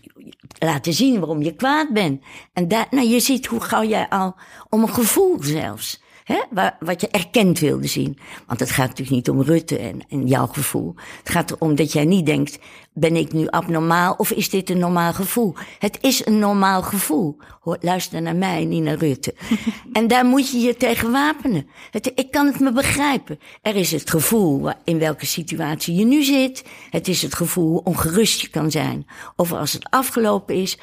[0.58, 2.22] laten zien waarom je kwaad bent.
[2.52, 4.36] En daar, nou, je ziet hoe gauw jij al
[4.68, 6.00] om een gevoel zelfs.
[6.28, 8.18] Hè, waar, wat je erkend wilde zien.
[8.46, 10.94] Want het gaat natuurlijk niet om Rutte en, en jouw gevoel.
[11.18, 12.58] Het gaat erom dat jij niet denkt,
[12.92, 15.54] ben ik nu abnormaal of is dit een normaal gevoel?
[15.78, 17.36] Het is een normaal gevoel.
[17.60, 19.34] Hoor, luister naar mij, niet naar Rutte.
[19.92, 21.68] en daar moet je je tegen wapenen.
[21.90, 23.38] Het, ik kan het me begrijpen.
[23.62, 26.64] Er is het gevoel in welke situatie je nu zit.
[26.90, 29.06] Het is het gevoel hoe ongerust je kan zijn.
[29.36, 30.78] Of als het afgelopen is.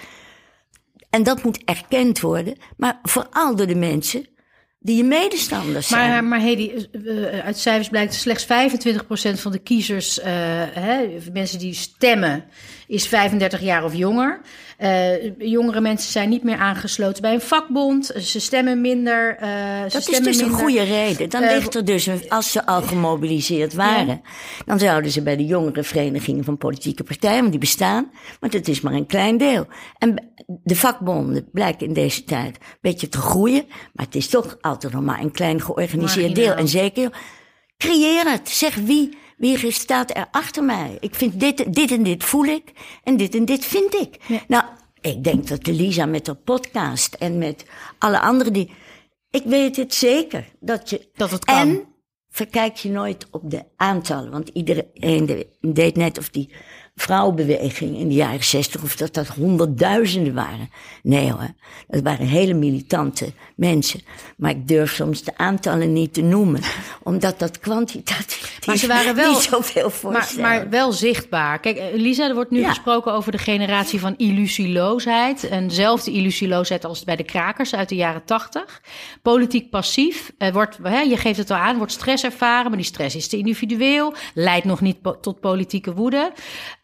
[1.09, 2.57] En dat moet erkend worden.
[2.77, 4.33] Maar vooral door de mensen
[4.85, 6.27] die je medestanders maar, zijn.
[6.27, 8.47] Maar Hedy, uh, uit cijfers blijkt slechts 25%
[9.39, 10.25] van de kiezers, uh,
[10.73, 12.43] hè, mensen die stemmen,
[12.87, 14.41] is 35 jaar of jonger.
[14.79, 18.05] Uh, jongere mensen zijn niet meer aangesloten bij een vakbond.
[18.05, 19.37] Ze stemmen minder.
[19.41, 20.55] Uh, dat ze is stemmen dus minder.
[20.55, 21.29] een goede reden.
[21.29, 24.21] Dan uh, ligt er dus, als ze al gemobiliseerd waren, ja.
[24.65, 28.67] dan zouden ze bij de jongere verenigingen van politieke partijen, want die bestaan, maar dat
[28.67, 29.67] is maar een klein deel.
[29.97, 34.57] En de vakbonden blijken in deze tijd een beetje te groeien, maar het is toch
[34.61, 36.53] altijd nog maar een klein georganiseerd deel.
[36.53, 37.09] En zeker,
[37.77, 38.49] creëer het.
[38.49, 40.97] Zeg wie wie staat er achter mij?
[40.99, 42.71] Ik vind dit, dit en dit voel ik
[43.03, 44.17] en dit en dit vind ik.
[44.27, 44.39] Ja.
[44.47, 44.63] Nou,
[45.01, 47.65] ik denk dat Lisa met haar podcast en met
[47.97, 48.71] alle anderen die...
[49.29, 50.45] Ik weet het zeker.
[50.59, 51.55] Dat, je, dat het kan.
[51.55, 51.83] En
[52.29, 54.31] verkijk je nooit op de aantallen.
[54.31, 56.49] Want iedereen deed net of die
[56.95, 60.69] vrouwenbeweging in de jaren zestig, of dat dat honderdduizenden waren.
[61.03, 61.49] Nee hoor,
[61.87, 64.01] dat waren hele militante mensen.
[64.37, 66.61] Maar ik durf soms de aantallen niet te noemen,
[67.03, 70.41] omdat dat kwantitatief Maar ze waren wel- niet zoveel Maar, voorstellen.
[70.49, 71.59] maar wel zichtbaar.
[71.59, 72.69] Kijk, eh, Lisa, er wordt nu Ja.
[72.69, 75.43] gesproken over de generatie van illusieloosheid.
[75.49, 78.81] En dezelfde illusieloosheid als bij de krakers uit de jaren tachtig.
[79.21, 80.31] Politiek passief.
[80.37, 82.67] Er wordt, hè, je geeft het al aan, wordt stress ervaren.
[82.67, 84.13] Maar die stress is te individueel.
[84.33, 86.31] Leidt nog niet po- tot politieke woede.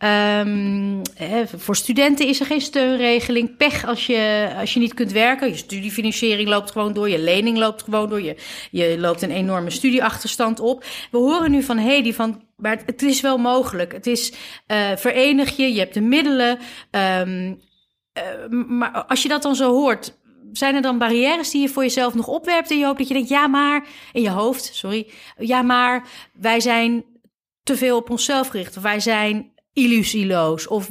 [0.02, 3.58] Ehm, hè, voor studenten is er geen steunregeling.
[3.58, 5.48] Pech als je, als je niet kunt werken.
[5.48, 7.10] Je studiefinanciering loopt gewoon door.
[7.10, 8.22] Je lening loopt gewoon door.
[8.22, 8.36] Je,
[8.72, 10.84] je loopt een enorme studieachterstand op.
[11.12, 13.92] We horen nu van Hedy van maar het, is wel mogelijk.
[13.92, 14.34] Het is
[14.68, 16.60] eh, verenig je, je hebt de middelen.
[16.92, 17.22] eh,
[18.68, 20.18] maar als je dat dan zo hoort,
[20.52, 22.98] zijn er dan barrières die je voor jezelf nog opwerpt in je hoofd?
[22.98, 25.08] Dat je denkt, ja maar, in je hoofd, sorry.
[25.38, 27.06] Ja maar, wij zijn
[27.64, 28.78] te veel op onszelf gericht.
[28.78, 30.68] Of wij zijn illusieloos.
[30.68, 30.90] Of,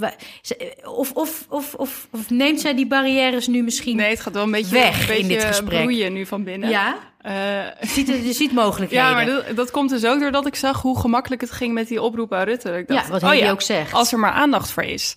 [0.84, 3.96] of, of, of, of, neemt zij die barrières nu misschien...
[3.96, 5.80] Nee, het gaat wel een beetje, Weg een in dit beetje gesprek.
[5.80, 6.68] broeien nu van binnen.
[6.70, 6.96] Ja?
[7.20, 7.32] Eh,
[7.80, 9.06] Je ziet, je ziet mogelijkheden.
[9.06, 11.88] ja, maar dat, dat komt dus ook doordat ik zag hoe gemakkelijk het ging met
[11.88, 12.70] die oproep aan Rutte.
[12.78, 13.92] Ik dacht, Ja, wat oh Hedy ja, ook zegt.
[13.92, 15.14] Als er maar aandacht voor is.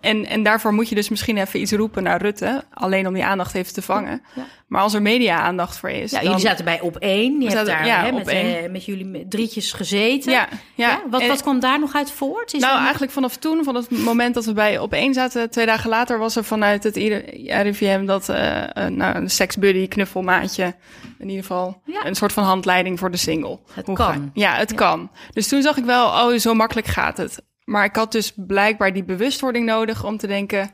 [0.00, 2.64] En, en daarvoor moet je dus misschien even iets roepen naar Rutte.
[2.74, 4.22] Alleen om die aandacht even te vangen.
[4.34, 4.42] Ja.
[4.66, 6.10] Maar als er media-aandacht voor is.
[6.10, 7.40] Ja, dan- jullie zaten bij op één.
[7.40, 10.32] Je zaten- daar ja, hè, met, eh, met jullie drietjes gezeten.
[10.32, 11.00] Ja, ja.
[11.10, 12.54] Wat, En- wat kwam daar nog uit voort?
[12.54, 15.66] Is nou, eigenlijk vanaf toen, van het moment dat we bij op één zaten, twee
[15.66, 20.74] dagen later was er vanuit het RIVM dat eh, een, nou, een seksbuddy, knuffelmaatje,
[21.18, 23.58] in ieder geval een soort van handleiding voor de single.
[23.72, 24.12] Het Hoe kan.
[24.12, 25.10] ga- ja, het kan.
[25.32, 27.42] Dus toen zag ik wel, oh, zo makkelijk gaat het.
[27.68, 30.70] Maar ik had dus blijkbaar die bewustwording nodig om te denken,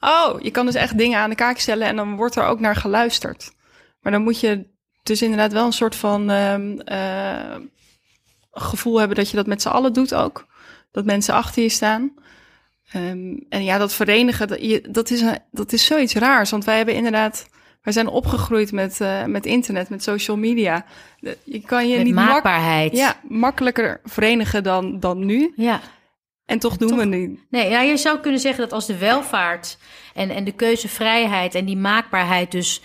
[0.00, 2.60] oh, je kan dus echt dingen aan de kaak stellen en dan wordt er ook
[2.60, 3.52] naar geluisterd.
[4.00, 4.66] Maar dan moet je
[5.02, 7.56] dus inderdaad wel een soort van ehm, eh,
[8.52, 10.46] gevoel hebben dat je dat met z'n allen doet ook.
[10.92, 12.14] Dat mensen achter je staan.
[12.92, 16.50] Ehm, en ja, dat verenigen, dat, je, dat, is een, dat is zoiets raars.
[16.50, 17.46] Want wij hebben inderdaad,
[17.82, 20.84] wij zijn opgegroeid met, eh, met internet, met social media.
[21.20, 22.92] De- Je kan je met niet mak- maakbaarheid.
[22.96, 25.52] ja, makkelijker verenigen dan, dan nu.
[25.56, 25.80] ja.
[26.46, 27.40] En toch doen toch- we nu.
[27.50, 29.78] Nee, ja, je zou kunnen zeggen dat als de welvaart
[30.14, 32.80] en, en de keuzevrijheid en die maakbaarheid dus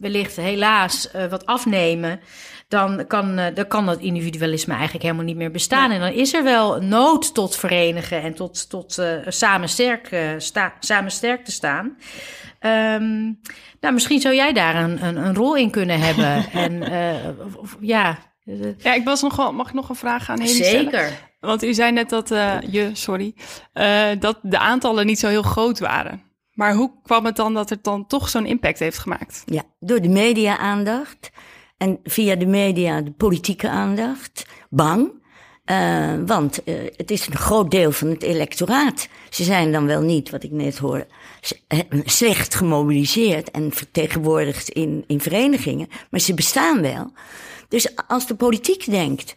[0.00, 2.20] wellicht helaas eh, wat afnemen,
[2.68, 5.90] dan kan, eh, dan kan dat individualisme eigenlijk helemaal niet meer bestaan.
[5.90, 10.72] En dan is er wel nood tot verenigen en tot, tot eh, samen, sterk, sta,
[10.80, 11.96] samen sterk te staan.
[12.58, 13.22] Ehm,
[13.80, 16.44] nou, misschien zou jij daar een, een, een rol in kunnen hebben.
[16.64, 16.82] en
[17.46, 18.18] of- of- ja,
[18.78, 21.12] Ja, ik was nog wel, mag ik nog een vraag aan Heli stellen?
[21.46, 23.34] Want u zei net dat, eh, je, sorry,
[23.72, 26.22] eh, dat de aantallen niet zo heel groot waren.
[26.52, 29.42] Maar hoe kwam het dan dat het dan toch zo'n impact heeft gemaakt?
[29.46, 31.30] Ja, door de media-aandacht
[31.76, 34.46] en via de media de politieke aandacht.
[34.70, 35.20] Bang.
[35.64, 36.60] Eh, want
[36.96, 39.08] het is een groot deel van het electoraat.
[39.30, 40.80] Ze zijn dan wel niet, wat ik net
[41.68, 47.12] eh, slecht gemobiliseerd en vertegenwoordigd in, in verenigingen, maar ze bestaan wel.
[47.68, 49.34] Dus als de politiek denkt,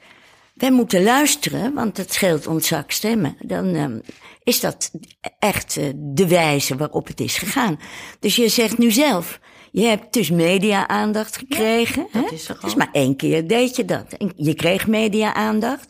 [0.56, 3.38] wij moeten luisteren, want het scheelt ons zak stemmen.
[3.39, 4.01] Dan um,
[4.43, 4.91] is dat
[5.39, 7.80] echt uh, de wijze waarop het is gegaan.
[8.20, 9.39] Dus je zegt nu zelf,
[9.72, 12.08] je hebt dus media-aandacht gekregen.
[12.12, 12.22] Ja, hè?
[12.22, 14.14] dat is dus maar één keer deed je dat.
[14.14, 15.89] En je kreeg media-aandacht.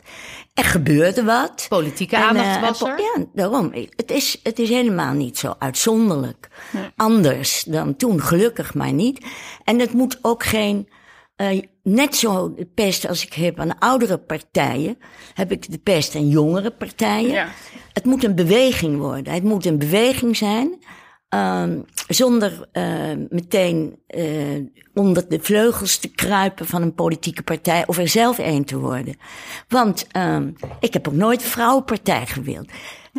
[0.54, 1.66] Er gebeurde wat.
[1.70, 3.00] Politieke En, aandacht uh, was er.
[3.00, 3.72] Ja, daarom.
[3.96, 6.48] Het is, het is helemaal niet zo uitzonderlijk.
[6.96, 9.26] Anders dan toen, gelukkig maar niet.
[9.64, 10.88] En het moet ook geen...
[11.42, 14.98] Uh, net zo de pest als ik heb aan oudere partijen,
[15.34, 17.32] heb ik de pest aan jongere partijen.
[17.32, 17.48] Ja.
[17.94, 19.34] Het moet een beweging worden.
[19.34, 20.80] Het moet een beweging zijn,
[21.30, 27.98] um, zonder uh, meteen uh, onder de vleugels te kruipen van een politieke partij of
[27.98, 29.18] er zelf een te worden.
[29.68, 32.70] Want um, ik heb ook nooit een vrouwenpartij gewild.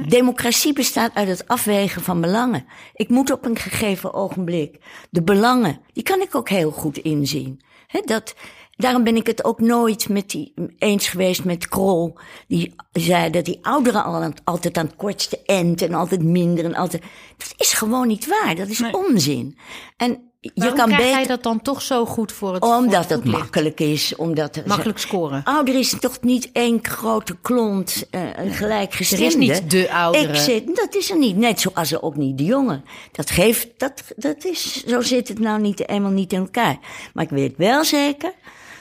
[0.09, 2.65] Democratie bestaat uit het afwegen van belangen.
[2.95, 4.79] Ik moet op een gegeven ogenblik
[5.11, 7.61] de belangen, die kan ik ook heel goed inzien.
[7.87, 8.35] He, dat,
[8.77, 12.19] daarom ben ik het ook nooit met die, eens geweest met Krol.
[12.49, 16.75] Die zei dat die ouderen al, altijd aan het kortste eind en altijd minder en
[16.75, 17.03] altijd.
[17.37, 18.55] Dat is gewoon niet waar.
[18.55, 18.97] Dat is nee.
[18.97, 19.59] onzin.
[19.97, 21.19] En Waarom je kan krijg beter.
[21.19, 24.17] jij dat dan toch zo goed voor het Omdat voor het makkelijk is.
[24.17, 25.45] Omdat er Makkelijk scoren.
[25.45, 28.21] Ouder is toch niet één grote klont uh,
[28.51, 29.25] gelijkgestemde.
[29.25, 30.29] Er is niet de oudere.
[30.29, 31.37] Ik zit, dat is er niet.
[31.37, 32.85] Net zoals er ook niet de jongen.
[33.13, 36.79] Dat geeft, dat, dat is, zo zit het nou niet, eenmaal niet in elkaar.
[37.15, 38.33] Maar ik weet wel zeker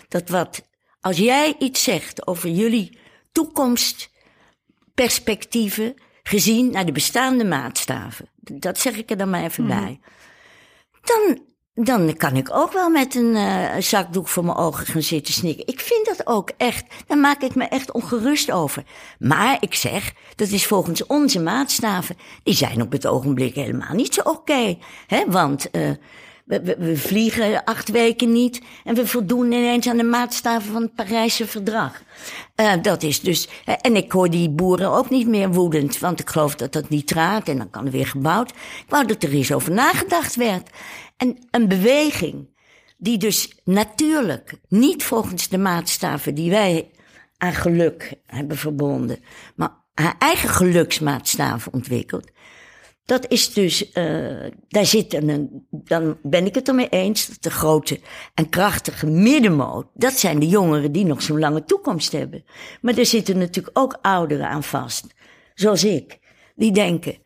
[0.08, 0.62] dat wat,
[1.02, 2.98] als jij iets zegt over jullie
[3.32, 5.94] toekomstperspectieven,
[6.24, 9.80] gezien naar de bestaande maatstaven, dat zeg ik er dan maar even Mhm.
[9.80, 10.00] bij,
[11.02, 11.40] dan
[11.76, 15.68] dan kan ik ook wel met een uh, zakdoek voor mijn ogen gaan zitten snikken.
[15.68, 16.86] Ik vind dat ook echt.
[17.08, 18.84] Daar maak ik me echt ongerust over.
[19.20, 22.18] Maar ik zeg, dat is volgens onze maatstaven.
[22.44, 24.30] Die zijn op het ogenblik helemaal niet zo oké.
[24.30, 24.78] Okay,
[25.28, 25.90] want uh,
[26.46, 30.82] we, we, we, vliegen acht weken niet en we voldoen ineens aan de maatstaven van
[30.82, 32.02] het Parijse verdrag.
[32.56, 33.50] Uh, dat is dus.
[33.82, 37.12] en ik hoor die boeren ook niet meer woedend, want ik geloof dat dat niet
[37.12, 38.50] raakt en dan kan er weer gebouwd.
[38.50, 40.70] Ik wou dat er eens over nagedacht werd.
[41.18, 42.54] En een beweging
[42.98, 46.92] die dus natuurlijk niet volgens de maatstaven die wij
[47.38, 49.20] aan geluk hebben verbonden,
[49.56, 52.32] maar haar eigen geluksmaatstaven ontwikkelt.
[53.06, 57.52] Dat is dus, uh, daar zit een, dan ben ik het ermee eens, dat de
[57.52, 58.00] grote
[58.34, 62.44] en krachtige middenmoot, dat zijn de jongeren die nog zo'n lange toekomst hebben.
[62.82, 65.08] Maar er zitten natuurlijk ook ouderen aan vast,
[65.54, 66.20] zoals ik,
[66.56, 67.18] die denken,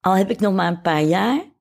[0.00, 1.51] al heb ik nog maar een paar jaar,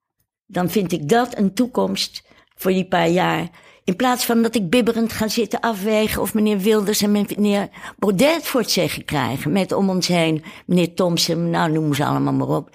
[0.52, 2.24] dan vind ik dat een toekomst
[2.56, 3.50] voor die paar jaar.
[3.84, 8.44] In plaats van dat ik bibberend ga zitten afwegen of meneer Wilders en meneer Baudet
[8.44, 9.52] voor het zeggen krijgen.
[9.52, 12.70] Met om ons heen meneer Thompson, nou noem ze allemaal maar op.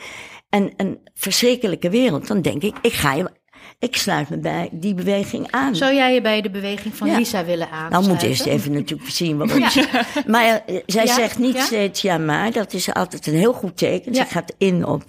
[0.49, 2.27] En een verschrikkelijke wereld.
[2.27, 3.31] Dan denk ik, ik ga je
[3.79, 5.77] ik sluit me bij die beweging aan.
[5.77, 8.01] Zou jij je bij de beweging van Lisa willen aansluiten?
[8.01, 9.71] Nou, moet eerst even natuurlijk zien wat ja.
[10.27, 12.53] Maar uh, zij zegt niet steeds ja, maar.
[12.53, 14.14] Dat is altijd een heel goed teken.
[14.14, 15.03] Ze gaat in op.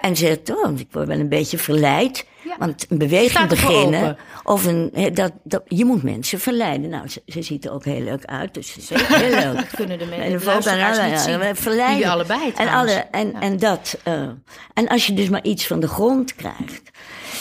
[0.00, 2.26] En ze zegt, oh, ik word wel een beetje verleid.
[2.58, 6.90] Want een beweging beginnen, of een, dat, dat, je moet mensen verleiden.
[6.90, 9.54] Nou, ze, ze ziet er ook heel leuk uit, dus zeker heel leuk.
[9.54, 11.56] Dat kunnen de mensen en niet zien.
[11.56, 11.96] Verleiden.
[11.96, 13.40] Die allebei en, alle, en, ja.
[13.40, 14.28] en dat, uh,
[14.74, 16.90] en als je dus maar iets van de grond krijgt,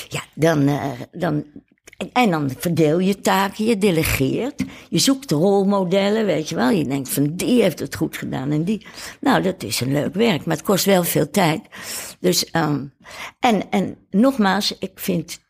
[0.07, 1.43] ja, dan, uh, dan
[2.13, 4.63] en dan verdeel je taken, je delegeert.
[4.89, 6.69] Je zoekt rolmodellen, weet je wel.
[6.69, 8.85] Je denkt van die heeft het goed gedaan en die.
[9.19, 11.61] Nou, dat is een leuk werk, maar het kost wel veel tijd.
[12.19, 12.93] Dus, um,
[13.39, 15.41] en, en nogmaals, ik vind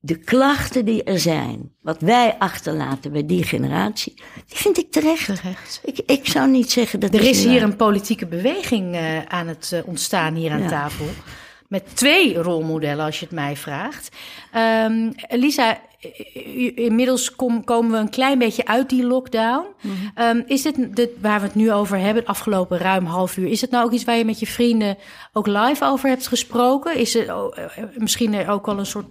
[0.00, 4.14] de klachten die er zijn, wat wij achterlaten bij die generatie,
[4.46, 5.24] die vind ik terecht.
[5.24, 5.80] terecht.
[5.84, 7.14] Ik, ik zou niet zeggen dat.
[7.14, 10.68] Er is hier een politieke beweging uh, aan het uh, ontstaan hier aan ja.
[10.68, 11.06] tafel
[11.68, 14.16] met twee rolmodellen, als je het mij vraagt.
[14.86, 15.78] Um, Lisa,
[16.74, 19.66] inmiddels kom, komen we een klein beetje uit die lockdown.
[19.80, 20.26] Mm -hmm.
[20.26, 23.48] um, is dit, dit waar we het nu over hebben, het afgelopen ruim half uur,
[23.48, 24.96] is het nou ook iets waar je met je vrienden
[25.36, 26.96] ook live over hebt gesproken?
[26.96, 27.56] Is het oh,
[27.96, 29.06] misschien ook al een soort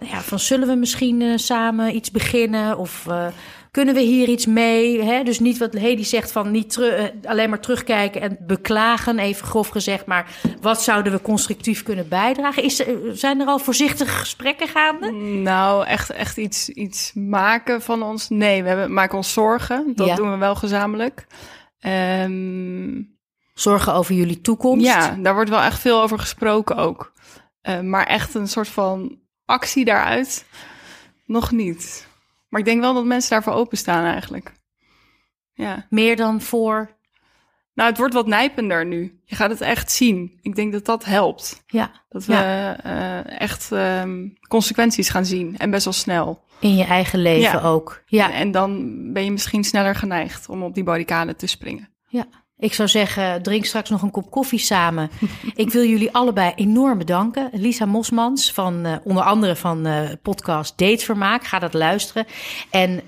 [0.00, 2.78] nou ja, van zullen we misschien uh, samen iets beginnen?
[2.78, 3.26] Of uh,
[3.70, 5.02] kunnen we hier iets mee?
[5.02, 5.22] Hè?
[5.22, 6.80] Dus niet wat Hedy zegt van niet
[7.24, 10.06] alleen maar terugkijken en beklagen, even grof gezegd.
[10.06, 10.30] Maar
[10.60, 12.62] wat zouden we constructief kunnen bijdragen?
[12.62, 12.82] Is,
[13.12, 15.10] zijn er al voorzichtige gesprekken gaande?
[15.50, 18.28] Nou, echt, echt iets, iets maken van ons?
[18.28, 19.92] Nee, we hebben, maken ons zorgen.
[19.94, 20.14] Dat ja.
[20.14, 21.26] doen we wel gezamenlijk.
[21.80, 23.17] Um,
[23.60, 24.86] zorgen over jullie toekomst?
[24.86, 27.12] Ja, daar wordt wel echt veel over gesproken ook.
[27.62, 30.44] Uh, maar echt een soort van actie daaruit
[31.26, 32.08] nog niet.
[32.48, 34.52] Maar ik denk wel dat mensen daarvoor openstaan eigenlijk.
[35.52, 35.86] Ja.
[35.90, 36.96] Meer dan voor?
[37.74, 39.20] Nou, het wordt wat nijpender nu.
[39.24, 40.38] Je gaat het echt zien.
[40.42, 41.62] Ik denk dat dat helpt.
[41.66, 41.90] Ja.
[42.08, 42.84] Dat we ja.
[42.86, 46.44] Uh, echt um, consequenties gaan zien en best wel snel.
[46.60, 47.68] In je eigen leven ja.
[47.68, 48.02] ook.
[48.06, 48.26] Ja.
[48.26, 51.88] En, en, dan ben je misschien sneller geneigd om op die barricade te springen.
[52.08, 52.26] Ja.
[52.58, 55.10] Ik zou zeggen, drink straks nog een kop koffie samen.
[55.54, 57.50] ik wil jullie allebei enorm bedanken.
[57.52, 61.44] Lisa Mosmans, van, uh, onder andere van uh, podcast Datevermaak.
[61.44, 62.26] Ga dat luisteren.
[62.70, 63.02] En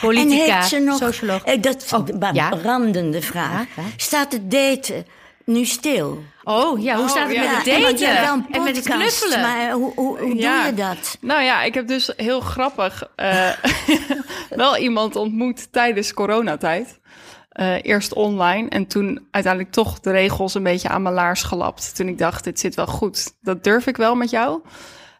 [0.00, 1.44] politica, en ze nog, socioloog.
[1.44, 2.48] Eh, dat oh, ja?
[2.48, 3.66] brandende vraag.
[3.76, 5.06] Ja, Staat het daten
[5.44, 6.22] nu stil?
[6.44, 7.50] Oh ja, hoe staat het oh, ja.
[7.50, 8.06] met het daten?
[8.06, 9.40] En, en met het knuffelen.
[9.40, 10.62] Maar hoe, hoe, hoe ja.
[10.62, 11.18] doe je dat?
[11.20, 13.50] Nou ja, ik heb dus heel grappig uh,
[14.48, 17.00] wel iemand ontmoet tijdens coronatijd.
[17.54, 21.96] Uh, eerst online en toen uiteindelijk toch de regels een beetje aan mijn laars gelapt.
[21.96, 23.34] Toen ik dacht, dit zit wel goed.
[23.40, 24.60] Dat durf ik wel met jou.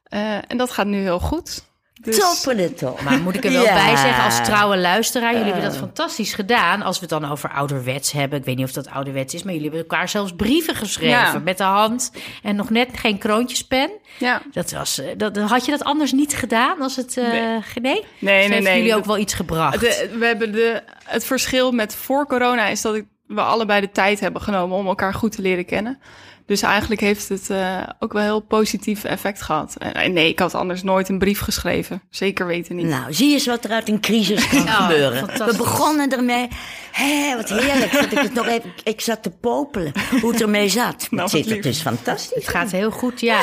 [0.09, 1.64] Uh, en dat gaat nu heel goed.
[2.05, 2.18] Dus...
[2.18, 3.00] Toppen top.
[3.00, 3.74] Maar moet ik er wel ja.
[3.74, 6.82] bij zeggen, als trouwe luisteraar, jullie hebben dat fantastisch gedaan.
[6.82, 9.52] Als we het dan over ouderwets hebben, ik weet niet of dat ouderwets is, maar
[9.52, 11.40] jullie hebben elkaar zelfs brieven geschreven ja.
[11.44, 13.90] met de hand en nog net geen kroontjespen.
[14.18, 14.42] Ja.
[14.52, 17.62] Dat was, dat, had je dat anders niet gedaan als het, uh, nee?
[17.80, 18.61] Nee, nee, nee.
[18.61, 19.80] nee jullie ook wel iets gebracht?
[19.80, 23.90] De, we hebben de, het verschil met voor corona is dat ik, we allebei de
[23.90, 25.98] tijd hebben genomen om elkaar goed te leren kennen.
[26.47, 29.76] Dus eigenlijk heeft het uh, ook wel heel positief effect gehad.
[29.76, 32.03] En nee, ik had anders nooit een brief geschreven.
[32.11, 32.86] Zeker weten niet.
[32.86, 35.26] Nou, zie eens wat er uit een crisis kan oh, gebeuren.
[35.26, 36.49] We begonnen ermee.
[36.92, 37.92] Hé, wat heerlijk.
[37.92, 41.07] Dat ik, het nog even, ik zat te popelen hoe het ermee zat.
[41.11, 42.34] Nou, het zit dus fantastisch.
[42.34, 43.40] Het gaat heel goed, ja.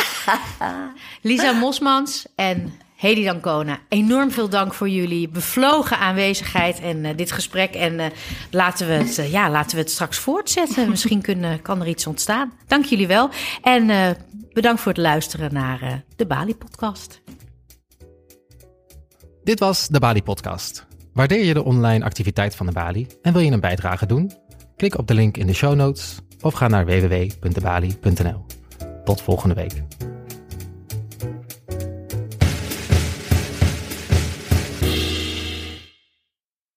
[1.22, 7.32] Lisa Mosmans en Hedy Dancona, enorm veel dank voor jullie bevlogen aanwezigheid en uh, dit
[7.32, 7.74] gesprek.
[7.74, 8.06] En uh,
[8.52, 10.90] laten, we het, uh, ja, laten we het straks voortzetten.
[10.94, 12.54] Misschien kunnen, kan er iets ontstaan.
[12.68, 13.30] Dank jullie wel.
[13.62, 14.16] En
[14.54, 17.22] bedankt voor het luisteren naar de Bali-podcast.
[19.44, 20.86] Dit was de Bali Podcast.
[21.14, 24.32] Waardeer je de online activiteit van de Bali en wil je een bijdrage doen?
[24.76, 28.46] Klik op de link in de show notes of ga naar www.debali.nl.
[29.04, 29.84] Tot volgende week.